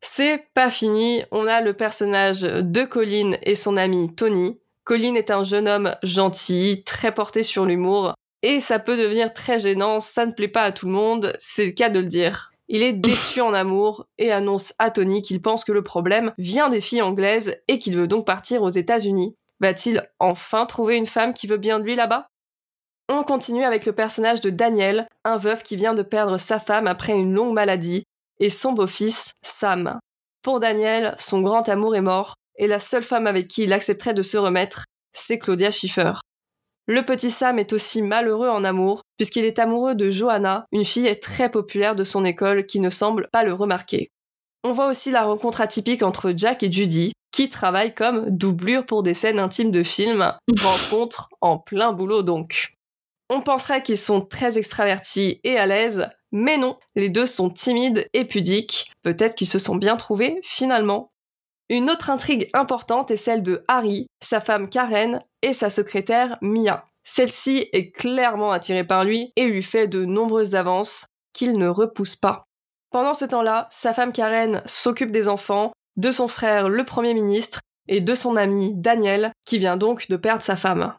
[0.03, 4.59] C'est pas fini, on a le personnage de Colin et son ami Tony.
[4.85, 9.59] Colin est un jeune homme gentil, très porté sur l'humour, et ça peut devenir très
[9.59, 12.50] gênant, ça ne plaît pas à tout le monde, c'est le cas de le dire.
[12.73, 16.69] Il est déçu en amour et annonce à Tony qu'il pense que le problème vient
[16.69, 19.35] des filles anglaises et qu'il veut donc partir aux États-Unis.
[19.59, 22.29] Va-t-il enfin trouver une femme qui veut bien de lui là-bas?
[23.09, 26.87] On continue avec le personnage de Daniel, un veuf qui vient de perdre sa femme
[26.87, 28.05] après une longue maladie,
[28.39, 29.99] et son beau-fils, Sam.
[30.43, 34.15] Pour Daniel, son grand amour est mort, et la seule femme avec qui il accepterait
[34.15, 36.13] de se remettre, c'est Claudia Schiffer.
[36.90, 41.20] Le petit Sam est aussi malheureux en amour, puisqu'il est amoureux de Johanna, une fille
[41.20, 44.11] très populaire de son école qui ne semble pas le remarquer.
[44.64, 49.05] On voit aussi la rencontre atypique entre Jack et Judy, qui travaillent comme doublure pour
[49.05, 52.74] des scènes intimes de films, rencontre en plein boulot donc.
[53.29, 58.09] On penserait qu'ils sont très extravertis et à l'aise, mais non, les deux sont timides
[58.14, 61.10] et pudiques, peut-être qu'ils se sont bien trouvés finalement.
[61.71, 66.85] Une autre intrigue importante est celle de Harry, sa femme Karen et sa secrétaire Mia.
[67.05, 72.17] Celle-ci est clairement attirée par lui et lui fait de nombreuses avances qu'il ne repousse
[72.17, 72.43] pas.
[72.91, 77.61] Pendant ce temps-là, sa femme Karen s'occupe des enfants, de son frère le Premier ministre
[77.87, 80.95] et de son ami Daniel, qui vient donc de perdre sa femme.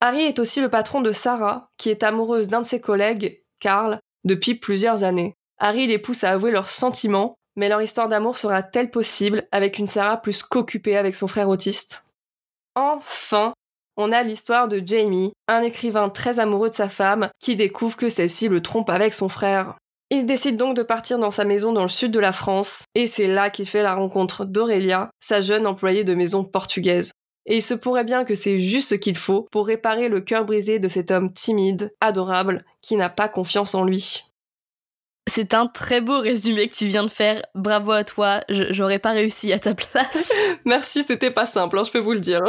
[0.00, 4.00] Harry est aussi le patron de Sarah, qui est amoureuse d'un de ses collègues, Carl,
[4.24, 5.34] depuis plusieurs années.
[5.58, 9.86] Harry les pousse à avouer leurs sentiments, mais leur histoire d'amour sera-t-elle possible avec une
[9.86, 12.04] Sarah plus qu'occupée avec son frère autiste?
[12.74, 13.54] Enfin,
[13.96, 18.10] on a l'histoire de Jamie, un écrivain très amoureux de sa femme, qui découvre que
[18.10, 19.76] celle-ci le trompe avec son frère.
[20.10, 23.06] Il décide donc de partir dans sa maison dans le sud de la France, et
[23.06, 27.10] c'est là qu'il fait la rencontre d'Aurélia, sa jeune employée de maison portugaise.
[27.46, 30.44] Et il se pourrait bien que c'est juste ce qu'il faut pour réparer le cœur
[30.44, 34.24] brisé de cet homme timide, adorable, qui n'a pas confiance en lui.
[35.28, 37.44] C'est un très beau résumé que tu viens de faire.
[37.54, 38.42] Bravo à toi.
[38.48, 40.32] J'aurais pas réussi à ta place.
[40.64, 42.42] Merci, c'était pas simple, hein, je peux vous le dire.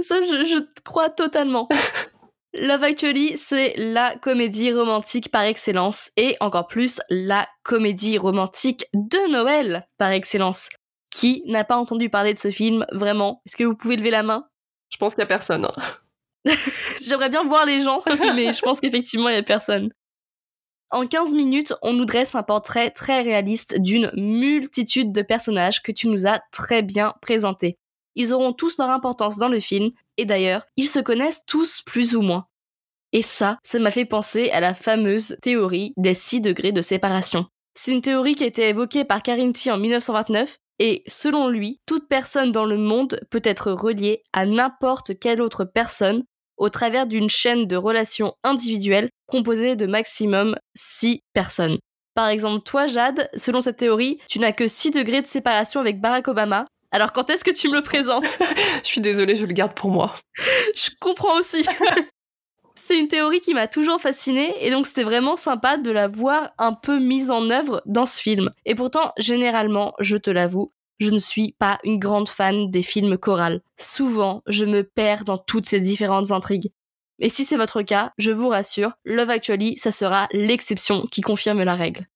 [0.00, 1.68] Ça, je, te crois totalement.
[2.54, 9.30] Love Actually, c'est la comédie romantique par excellence et encore plus la comédie romantique de
[9.30, 10.68] Noël par excellence.
[11.10, 13.42] Qui n'a pas entendu parler de ce film vraiment?
[13.46, 14.46] Est-ce que vous pouvez lever la main?
[14.90, 15.66] Je pense qu'il y a personne.
[15.66, 16.52] Hein.
[17.02, 18.02] J'aimerais bien voir les gens,
[18.34, 19.90] mais je pense qu'effectivement il y a personne.
[20.92, 25.90] En 15 minutes, on nous dresse un portrait très réaliste d'une multitude de personnages que
[25.90, 27.78] tu nous as très bien présentés.
[28.14, 32.14] Ils auront tous leur importance dans le film, et d'ailleurs, ils se connaissent tous plus
[32.14, 32.44] ou moins.
[33.12, 37.46] Et ça, ça m'a fait penser à la fameuse théorie des 6 degrés de séparation.
[37.74, 42.06] C'est une théorie qui a été évoquée par Carinti en 1929, et selon lui, toute
[42.06, 46.24] personne dans le monde peut être reliée à n'importe quelle autre personne
[46.62, 51.78] au travers d'une chaîne de relations individuelles composée de maximum 6 personnes.
[52.14, 56.00] Par exemple, toi, Jade, selon cette théorie, tu n'as que 6 degrés de séparation avec
[56.00, 56.66] Barack Obama.
[56.92, 58.38] Alors quand est-ce que tu me le présentes?
[58.84, 60.14] Je suis désolée, je le garde pour moi.
[60.76, 61.66] je comprends aussi.
[62.76, 66.52] C'est une théorie qui m'a toujours fascinée et donc c'était vraiment sympa de la voir
[66.58, 68.50] un peu mise en œuvre dans ce film.
[68.64, 73.18] Et pourtant, généralement, je te l'avoue, je ne suis pas une grande fan des films
[73.18, 73.62] chorales.
[73.78, 76.70] Souvent, je me perds dans toutes ces différentes intrigues.
[77.18, 81.62] Et si c'est votre cas, je vous rassure, Love Actually, ça sera l'exception qui confirme
[81.62, 82.06] la règle.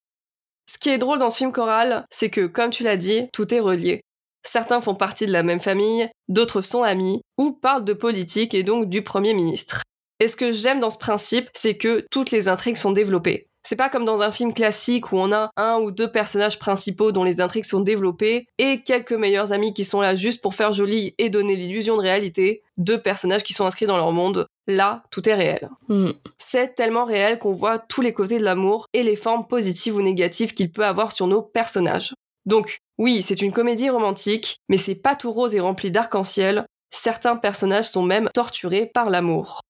[0.68, 3.52] Ce qui est drôle dans ce film choral, c'est que, comme tu l'as dit, tout
[3.54, 4.02] est relié.
[4.42, 8.62] Certains font partie de la même famille, d'autres sont amis, ou parlent de politique et
[8.62, 9.82] donc du Premier ministre.
[10.20, 13.48] Et ce que j'aime dans ce principe, c'est que toutes les intrigues sont développées.
[13.68, 17.10] C'est pas comme dans un film classique où on a un ou deux personnages principaux
[17.10, 20.72] dont les intrigues sont développées et quelques meilleurs amis qui sont là juste pour faire
[20.72, 24.46] joli et donner l'illusion de réalité, deux personnages qui sont inscrits dans leur monde.
[24.68, 25.68] Là, tout est réel.
[25.88, 26.12] Hmm.
[26.38, 30.00] C'est tellement réel qu'on voit tous les côtés de l'amour et les formes positives ou
[30.00, 32.14] négatives qu'il peut avoir sur nos personnages.
[32.44, 36.66] Donc, oui, c'est une comédie romantique, mais c'est pas tout rose et rempli d'arc-en-ciel.
[36.92, 39.62] Certains personnages sont même torturés par l'amour.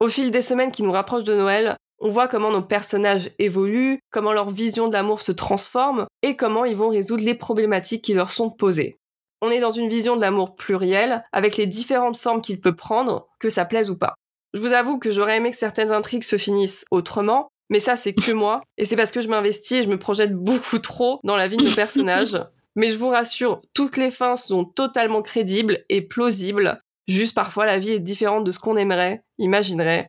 [0.00, 4.00] Au fil des semaines qui nous rapprochent de Noël, on voit comment nos personnages évoluent,
[4.10, 8.14] comment leur vision de l'amour se transforme et comment ils vont résoudre les problématiques qui
[8.14, 8.98] leur sont posées.
[9.40, 13.28] On est dans une vision de l'amour pluriel, avec les différentes formes qu'il peut prendre,
[13.38, 14.14] que ça plaise ou pas.
[14.54, 18.14] Je vous avoue que j'aurais aimé que certaines intrigues se finissent autrement, mais ça c'est
[18.14, 21.36] que moi, et c'est parce que je m'investis et je me projette beaucoup trop dans
[21.36, 22.38] la vie de nos personnages.
[22.76, 26.80] Mais je vous rassure, toutes les fins sont totalement crédibles et plausibles.
[27.08, 30.06] Juste parfois la vie est différente de ce qu'on aimerait, imaginerait.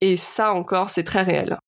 [0.00, 1.58] Et ça encore, c'est très réel.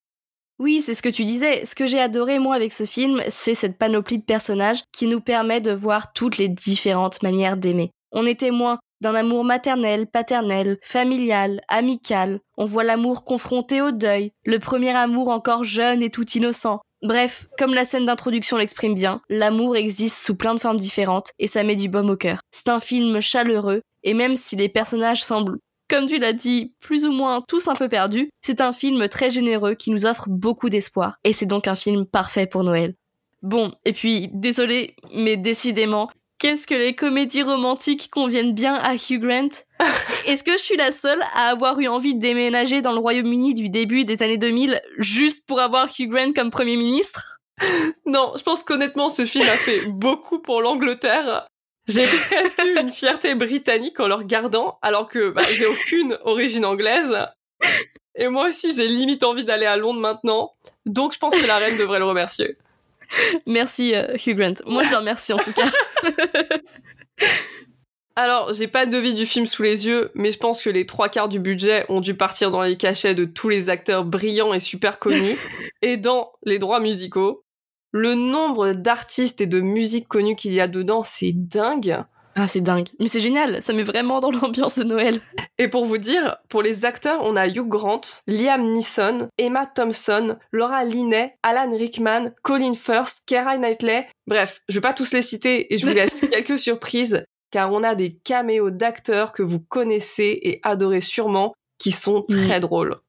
[0.59, 1.65] Oui, c'est ce que tu disais.
[1.65, 5.21] Ce que j'ai adoré, moi, avec ce film, c'est cette panoplie de personnages qui nous
[5.21, 7.91] permet de voir toutes les différentes manières d'aimer.
[8.11, 12.39] On est témoin d'un amour maternel, paternel, familial, amical.
[12.57, 16.81] On voit l'amour confronté au deuil, le premier amour encore jeune et tout innocent.
[17.01, 21.47] Bref, comme la scène d'introduction l'exprime bien, l'amour existe sous plein de formes différentes et
[21.47, 22.41] ça met du baume au cœur.
[22.51, 25.59] C'est un film chaleureux et même si les personnages semblent,
[25.89, 29.31] comme tu l'as dit, plus ou moins tous un peu perdus, c'est un film très
[29.31, 32.95] généreux qui nous offre beaucoup d'espoir et c'est donc un film parfait pour Noël.
[33.41, 36.09] Bon, et puis, désolé, mais décidément,
[36.39, 39.49] Qu'est-ce que les comédies romantiques conviennent bien à Hugh Grant?
[40.25, 43.53] Est-ce que je suis la seule à avoir eu envie de déménager dans le Royaume-Uni
[43.53, 47.39] du début des années 2000 juste pour avoir Hugh Grant comme Premier ministre?
[48.05, 51.45] Non, je pense qu'honnêtement, ce film a fait beaucoup pour l'Angleterre.
[51.89, 56.63] J'ai presque eu une fierté britannique en le regardant, alors que bah, j'ai aucune origine
[56.63, 57.17] anglaise.
[58.15, 60.53] Et moi aussi, j'ai limite envie d'aller à Londres maintenant.
[60.85, 62.57] Donc, je pense que la reine devrait le remercier.
[63.47, 64.53] Merci euh, Hugh Grant.
[64.65, 65.69] Moi je le remercie en tout cas.
[68.15, 70.85] Alors, j'ai pas de devis du film sous les yeux, mais je pense que les
[70.85, 74.53] trois quarts du budget ont dû partir dans les cachets de tous les acteurs brillants
[74.53, 75.37] et super connus,
[75.81, 77.45] et dans les droits musicaux.
[77.91, 82.03] Le nombre d'artistes et de musiques connues qu'il y a dedans, c'est dingue.
[82.35, 82.87] Ah, c'est dingue.
[82.99, 85.19] Mais c'est génial, ça met vraiment dans l'ambiance de Noël.
[85.57, 90.37] Et pour vous dire, pour les acteurs, on a Hugh Grant, Liam Neeson, Emma Thompson,
[90.51, 94.07] Laura Linney, Alan Rickman, Colin Firth, Keira Knightley.
[94.27, 97.83] Bref, je vais pas tous les citer et je vous laisse quelques surprises, car on
[97.83, 102.99] a des caméos d'acteurs que vous connaissez et adorez sûrement, qui sont très drôles.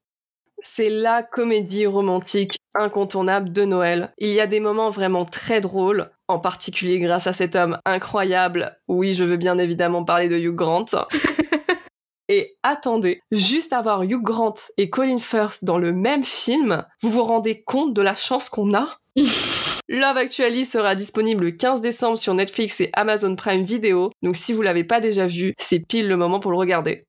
[0.63, 4.13] C'est la comédie romantique incontournable de Noël.
[4.19, 8.77] Il y a des moments vraiment très drôles, en particulier grâce à cet homme incroyable.
[8.87, 10.85] Oui, je veux bien évidemment parler de Hugh Grant.
[12.29, 17.23] Et attendez, juste avoir Hugh Grant et Colin Firth dans le même film, vous vous
[17.23, 18.97] rendez compte de la chance qu'on a?
[19.89, 24.53] Love Actually sera disponible le 15 décembre sur Netflix et Amazon Prime Video, donc si
[24.53, 27.03] vous l'avez pas déjà vu, c'est pile le moment pour le regarder.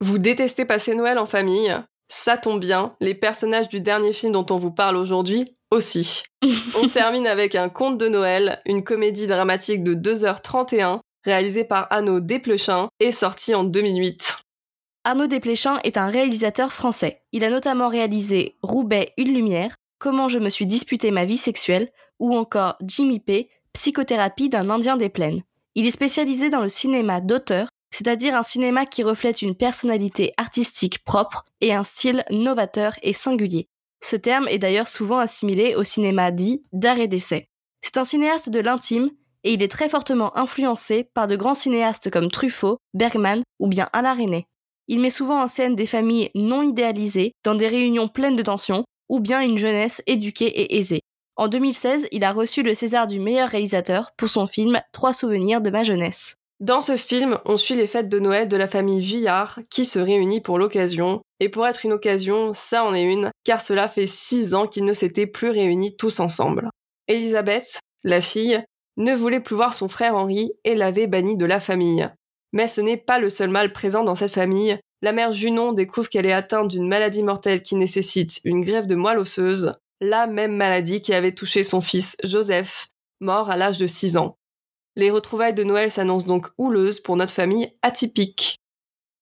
[0.00, 1.74] Vous détestez passer Noël en famille
[2.08, 6.22] Ça tombe bien, les personnages du dernier film dont on vous parle aujourd'hui aussi.
[6.82, 12.20] on termine avec un conte de Noël, une comédie dramatique de 2h31, réalisée par Arnaud
[12.20, 14.38] Desplechin et sortie en 2008.
[15.04, 17.22] Arnaud Desplechin est un réalisateur français.
[17.32, 21.92] Il a notamment réalisé Roubaix, une lumière, Comment je me suis disputé ma vie sexuelle,
[22.18, 25.42] ou encore Jimmy P, Psychothérapie d'un Indien des plaines.
[25.74, 31.04] Il est spécialisé dans le cinéma d'auteur c'est-à-dire un cinéma qui reflète une personnalité artistique
[31.04, 33.68] propre et un style novateur et singulier.
[34.02, 37.48] Ce terme est d'ailleurs souvent assimilé au cinéma dit d'art et d'essai.
[37.82, 39.10] C'est un cinéaste de l'intime
[39.44, 43.88] et il est très fortement influencé par de grands cinéastes comme Truffaut, Bergman ou bien
[43.92, 44.46] Alain René.
[44.88, 48.84] Il met souvent en scène des familles non idéalisées dans des réunions pleines de tensions
[49.08, 51.00] ou bien une jeunesse éduquée et aisée.
[51.36, 55.60] En 2016, il a reçu le César du meilleur réalisateur pour son film Trois souvenirs
[55.60, 56.39] de ma jeunesse.
[56.60, 59.98] Dans ce film, on suit les fêtes de Noël de la famille Villard qui se
[59.98, 61.22] réunit pour l'occasion.
[61.40, 64.84] Et pour être une occasion, ça en est une, car cela fait six ans qu'ils
[64.84, 66.68] ne s'étaient plus réunis tous ensemble.
[67.08, 68.62] Elisabeth, la fille,
[68.98, 72.10] ne voulait plus voir son frère Henri et l'avait banni de la famille.
[72.52, 74.78] Mais ce n'est pas le seul mal présent dans cette famille.
[75.00, 78.96] La mère Junon découvre qu'elle est atteinte d'une maladie mortelle qui nécessite une grève de
[78.96, 82.88] moelle osseuse, la même maladie qui avait touché son fils Joseph,
[83.20, 84.36] mort à l'âge de 6 ans.
[84.96, 88.56] Les retrouvailles de Noël s'annoncent donc houleuses pour notre famille atypique.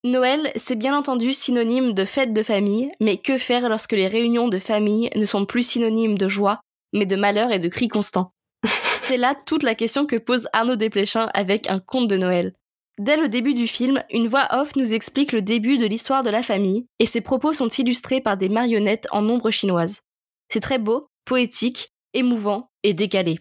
[0.04, 4.48] Noël, c'est bien entendu synonyme de fête de famille, mais que faire lorsque les réunions
[4.48, 6.60] de famille ne sont plus synonymes de joie,
[6.92, 8.32] mais de malheur et de cris constants?
[8.64, 12.54] C'est là toute la question que pose Arnaud Desplechin avec un conte de Noël.
[12.98, 16.30] Dès le début du film, une voix off nous explique le début de l'histoire de
[16.30, 20.00] la famille, et ses propos sont illustrés par des marionnettes en ombre chinoise.
[20.52, 23.38] C'est très beau, poétique, émouvant et décalé.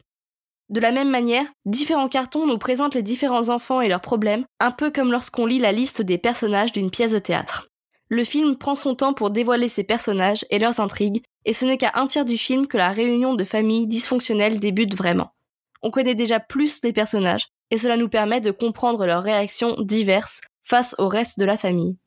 [0.69, 4.71] De la même manière, différents cartons nous présentent les différents enfants et leurs problèmes, un
[4.71, 7.69] peu comme lorsqu'on lit la liste des personnages d'une pièce de théâtre.
[8.09, 11.77] Le film prend son temps pour dévoiler ces personnages et leurs intrigues, et ce n'est
[11.77, 15.31] qu'à un tiers du film que la réunion de familles dysfonctionnelles débute vraiment.
[15.81, 20.41] On connaît déjà plus les personnages, et cela nous permet de comprendre leurs réactions diverses
[20.63, 21.97] face au reste de la famille.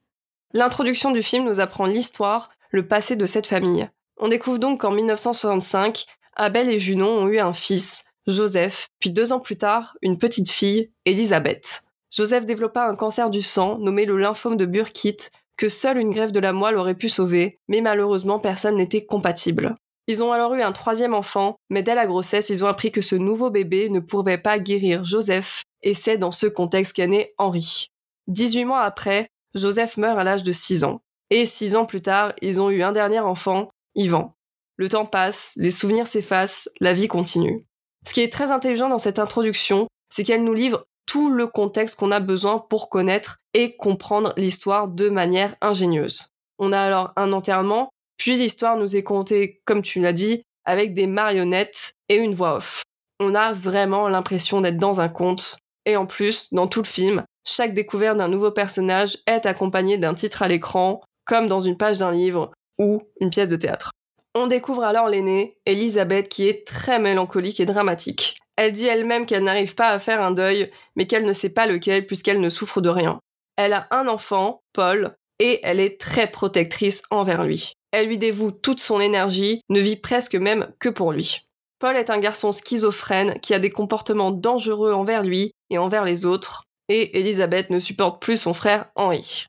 [0.52, 3.88] L'introduction du film nous apprend l'histoire, le passé de cette famille.
[4.18, 6.04] On découvre donc qu'en 1965,
[6.36, 10.50] Abel et Junon ont eu un fils, Joseph, puis deux ans plus tard, une petite
[10.50, 11.82] fille, Elisabeth.
[12.14, 16.32] Joseph développa un cancer du sang nommé le lymphome de Burkitt, que seule une greffe
[16.32, 19.76] de la moelle aurait pu sauver, mais malheureusement personne n'était compatible.
[20.06, 23.02] Ils ont alors eu un troisième enfant, mais dès la grossesse, ils ont appris que
[23.02, 27.32] ce nouveau bébé ne pouvait pas guérir Joseph, et c'est dans ce contexte qu'est né
[27.38, 27.90] Henri.
[28.26, 31.00] 18 mois après, Joseph meurt à l'âge de 6 ans.
[31.30, 34.34] Et 6 ans plus tard, ils ont eu un dernier enfant, Ivan.
[34.76, 37.66] Le temps passe, les souvenirs s'effacent, la vie continue.
[38.06, 41.98] Ce qui est très intelligent dans cette introduction, c'est qu'elle nous livre tout le contexte
[41.98, 46.28] qu'on a besoin pour connaître et comprendre l'histoire de manière ingénieuse.
[46.58, 50.94] On a alors un enterrement, puis l'histoire nous est contée, comme tu l'as dit, avec
[50.94, 52.82] des marionnettes et une voix off.
[53.18, 57.24] On a vraiment l'impression d'être dans un conte, et en plus, dans tout le film,
[57.44, 61.98] chaque découverte d'un nouveau personnage est accompagnée d'un titre à l'écran, comme dans une page
[61.98, 63.90] d'un livre ou une pièce de théâtre.
[64.34, 68.38] On découvre alors l'aînée, Elisabeth, qui est très mélancolique et dramatique.
[68.56, 71.66] Elle dit elle-même qu'elle n'arrive pas à faire un deuil, mais qu'elle ne sait pas
[71.66, 73.18] lequel puisqu'elle ne souffre de rien.
[73.56, 77.72] Elle a un enfant, Paul, et elle est très protectrice envers lui.
[77.90, 81.46] Elle lui dévoue toute son énergie, ne vit presque même que pour lui.
[81.80, 86.26] Paul est un garçon schizophrène qui a des comportements dangereux envers lui et envers les
[86.26, 89.46] autres, et Elisabeth ne supporte plus son frère Henri.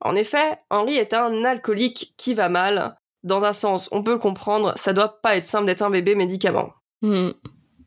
[0.00, 2.96] En effet, Henri est un alcoolique qui va mal.
[3.24, 6.14] Dans un sens, on peut le comprendre, ça doit pas être simple d'être un bébé
[6.14, 6.72] médicament.
[7.02, 7.30] Hmm.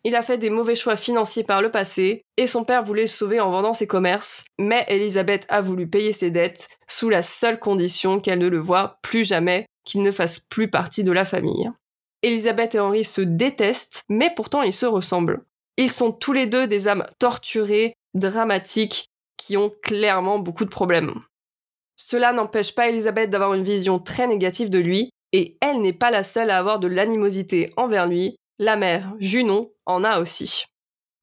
[0.04, 3.08] Il a fait des mauvais choix financiers par le passé, et son père voulait le
[3.08, 7.60] sauver en vendant ses commerces, mais Elisabeth a voulu payer ses dettes sous la seule
[7.60, 11.72] condition qu'elle ne le voie plus jamais, qu'il ne fasse plus partie de la famille.
[12.22, 15.44] Elisabeth et Henri se détestent, mais pourtant ils se ressemblent.
[15.78, 19.08] Ils sont tous les deux des âmes torturées, dramatiques,
[19.38, 21.22] qui ont clairement beaucoup de problèmes.
[21.96, 26.12] Cela n'empêche pas Elisabeth d'avoir une vision très négative de lui, et elle n'est pas
[26.12, 30.64] la seule à avoir de l'animosité envers lui, la mère, Junon, en a aussi.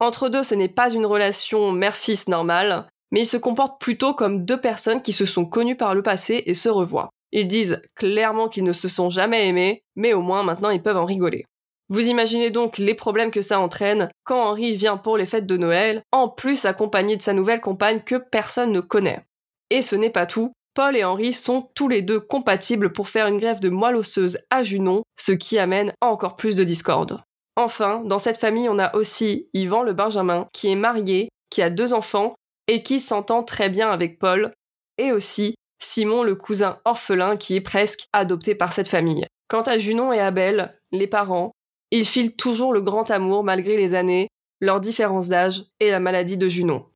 [0.00, 4.44] Entre deux, ce n'est pas une relation mère-fils normale, mais ils se comportent plutôt comme
[4.44, 7.08] deux personnes qui se sont connues par le passé et se revoient.
[7.32, 10.98] Ils disent clairement qu'ils ne se sont jamais aimés, mais au moins maintenant ils peuvent
[10.98, 11.46] en rigoler.
[11.88, 15.56] Vous imaginez donc les problèmes que ça entraîne quand Henri vient pour les fêtes de
[15.56, 19.24] Noël, en plus accompagné de sa nouvelle compagne que personne ne connaît.
[19.70, 23.26] Et ce n'est pas tout, Paul et Henri sont tous les deux compatibles pour faire
[23.26, 27.22] une grève de moelle osseuse à Junon, ce qui amène encore plus de discorde.
[27.56, 31.68] Enfin, dans cette famille, on a aussi Yvan le Benjamin, qui est marié, qui a
[31.68, 32.34] deux enfants,
[32.68, 34.52] et qui s'entend très bien avec Paul,
[34.96, 39.26] et aussi Simon le cousin orphelin qui est presque adopté par cette famille.
[39.48, 41.52] Quant à Junon et Abel, les parents,
[41.90, 44.28] ils filent toujours le grand amour malgré les années,
[44.60, 46.86] leurs différences d'âge et la maladie de Junon.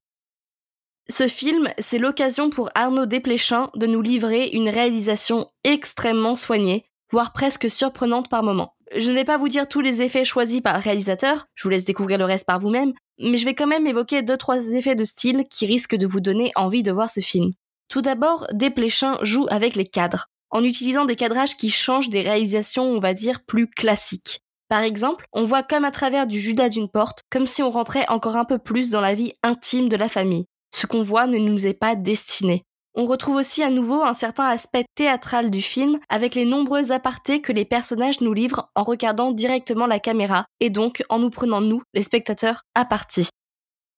[1.08, 7.32] Ce film, c'est l'occasion pour Arnaud Desplechin de nous livrer une réalisation extrêmement soignée, voire
[7.32, 8.74] presque surprenante par moments.
[8.96, 11.70] Je ne vais pas vous dire tous les effets choisis par le réalisateur, je vous
[11.70, 14.96] laisse découvrir le reste par vous-même, mais je vais quand même évoquer deux trois effets
[14.96, 17.52] de style qui risquent de vous donner envie de voir ce film.
[17.88, 22.84] Tout d'abord, Desplechin joue avec les cadres, en utilisant des cadrages qui changent des réalisations,
[22.84, 24.40] on va dire, plus classiques.
[24.68, 28.06] Par exemple, on voit comme à travers du Judas d'une porte, comme si on rentrait
[28.08, 31.38] encore un peu plus dans la vie intime de la famille ce qu'on voit ne
[31.38, 32.62] nous est pas destiné.
[32.98, 37.42] On retrouve aussi à nouveau un certain aspect théâtral du film avec les nombreux apartés
[37.42, 41.60] que les personnages nous livrent en regardant directement la caméra et donc en nous prenant
[41.60, 43.28] nous, les spectateurs, à partie.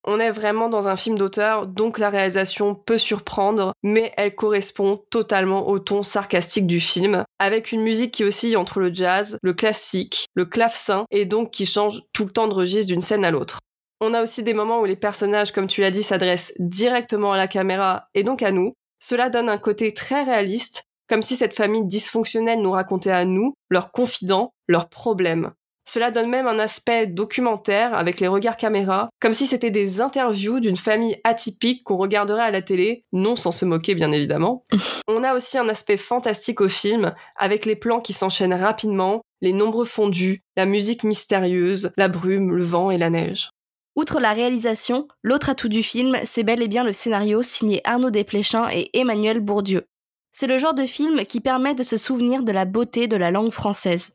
[0.04, 5.04] On est vraiment dans un film d'auteur, donc la réalisation peut surprendre, mais elle correspond
[5.10, 9.52] totalement au ton sarcastique du film, avec une musique qui oscille entre le jazz, le
[9.52, 13.30] classique, le clavecin, et donc qui change tout le temps de registre d'une scène à
[13.30, 13.58] l'autre.
[14.00, 17.36] On a aussi des moments où les personnages, comme tu l'as dit, s'adressent directement à
[17.36, 18.74] la caméra et donc à nous.
[19.00, 23.54] Cela donne un côté très réaliste, comme si cette famille dysfonctionnelle nous racontait à nous
[23.70, 25.52] leurs confidents, leurs problèmes.
[25.88, 30.60] Cela donne même un aspect documentaire avec les regards caméra, comme si c'était des interviews
[30.60, 34.66] d'une famille atypique qu'on regarderait à la télé, non sans se moquer bien évidemment.
[35.08, 39.54] On a aussi un aspect fantastique au film, avec les plans qui s'enchaînent rapidement, les
[39.54, 43.50] nombreux fondus, la musique mystérieuse, la brume, le vent et la neige.
[43.98, 48.12] Outre la réalisation, l'autre atout du film, c'est bel et bien le scénario signé Arnaud
[48.12, 49.86] Desplechin et Emmanuel Bourdieu.
[50.30, 53.32] C'est le genre de film qui permet de se souvenir de la beauté de la
[53.32, 54.12] langue française.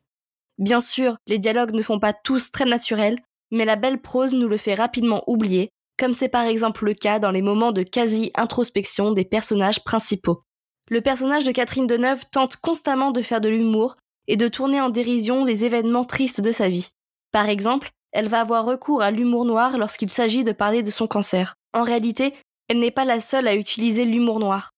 [0.56, 3.18] Bien sûr, les dialogues ne font pas tous très naturels,
[3.50, 5.68] mais la belle prose nous le fait rapidement oublier,
[5.98, 10.44] comme c'est par exemple le cas dans les moments de quasi-introspection des personnages principaux.
[10.88, 13.96] Le personnage de Catherine Deneuve tente constamment de faire de l'humour,
[14.28, 16.88] et de tourner en dérision les événements tristes de sa vie.
[17.32, 21.06] Par exemple, elle va avoir recours à l'humour noir lorsqu'il s'agit de parler de son
[21.08, 21.54] cancer.
[21.74, 22.32] En réalité,
[22.68, 24.70] elle n'est pas la seule à utiliser l'humour noir.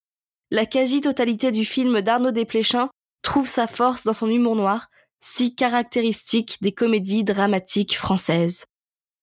[0.51, 2.89] La quasi-totalité du film d'Arnaud Desplechin
[3.22, 4.89] trouve sa force dans son humour noir,
[5.20, 8.64] si caractéristique des comédies dramatiques françaises.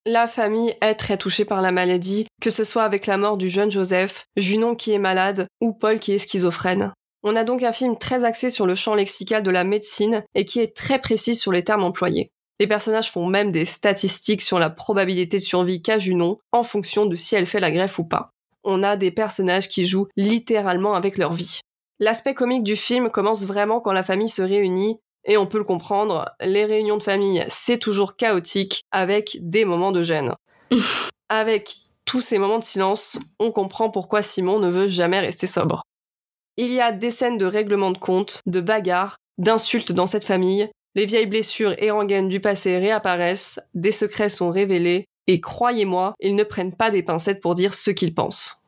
[0.06, 3.48] La famille est très touchée par la maladie, que ce soit avec la mort du
[3.48, 6.92] jeune Joseph, Junon qui est malade ou Paul qui est schizophrène.
[7.22, 10.44] On a donc un film très axé sur le champ lexical de la médecine et
[10.44, 12.30] qui est très précis sur les termes employés.
[12.60, 17.06] Les personnages font même des statistiques sur la probabilité de survie qu'a Junon en fonction
[17.06, 18.30] de si elle fait la greffe ou pas.
[18.62, 21.60] On a des personnages qui jouent littéralement avec leur vie.
[21.98, 25.64] L'aspect comique du film commence vraiment quand la famille se réunit et on peut le
[25.64, 30.34] comprendre, les réunions de famille, c'est toujours chaotique avec des moments de gêne.
[31.28, 35.82] avec tous ces moments de silence, on comprend pourquoi Simon ne veut jamais rester sobre.
[36.56, 40.68] Il y a des scènes de règlement de compte, de bagarres, d'insultes dans cette famille,
[40.94, 46.36] les vieilles blessures et rengaines du passé réapparaissent, des secrets sont révélés, et croyez-moi, ils
[46.36, 48.64] ne prennent pas des pincettes pour dire ce qu'ils pensent.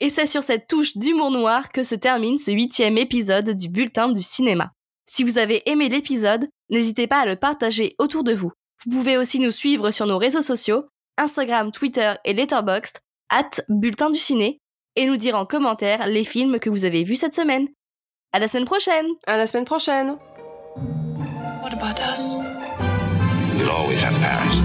[0.00, 4.08] Et c'est sur cette touche d'humour noir que se termine ce huitième épisode du Bulletin
[4.08, 4.72] du cinéma.
[5.06, 8.50] Si vous avez aimé l'épisode, n'hésitez pas à le partager autour de vous.
[8.84, 10.84] Vous pouvez aussi nous suivre sur nos réseaux sociaux,
[11.18, 14.58] Instagram, Twitter et Letterboxd, at Bulletin du Ciné,
[14.96, 17.68] et nous dire en commentaire les films que vous avez vus cette semaine.
[18.32, 19.06] À la semaine prochaine!
[19.26, 20.16] À la semaine prochaine!
[21.70, 22.34] What about us?
[23.54, 24.58] We'll always have Paris.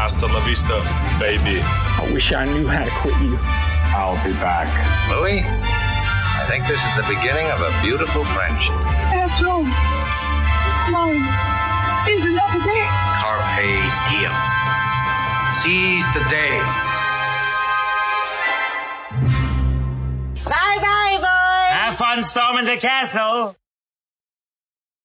[0.00, 0.72] Hasta la vista,
[1.20, 1.60] baby.
[1.60, 3.36] I wish I knew how to quit you.
[3.92, 4.64] I'll be back.
[5.12, 8.72] Louis, I think this is the beginning of a beautiful friendship.
[9.12, 9.68] After all,
[10.88, 11.20] mine
[12.08, 12.88] is another day.
[13.20, 13.76] Carpe
[14.08, 14.32] diem.
[15.60, 16.56] Seize the day.
[20.48, 21.76] Bye bye, boys.
[21.76, 23.54] Have fun storming the castle.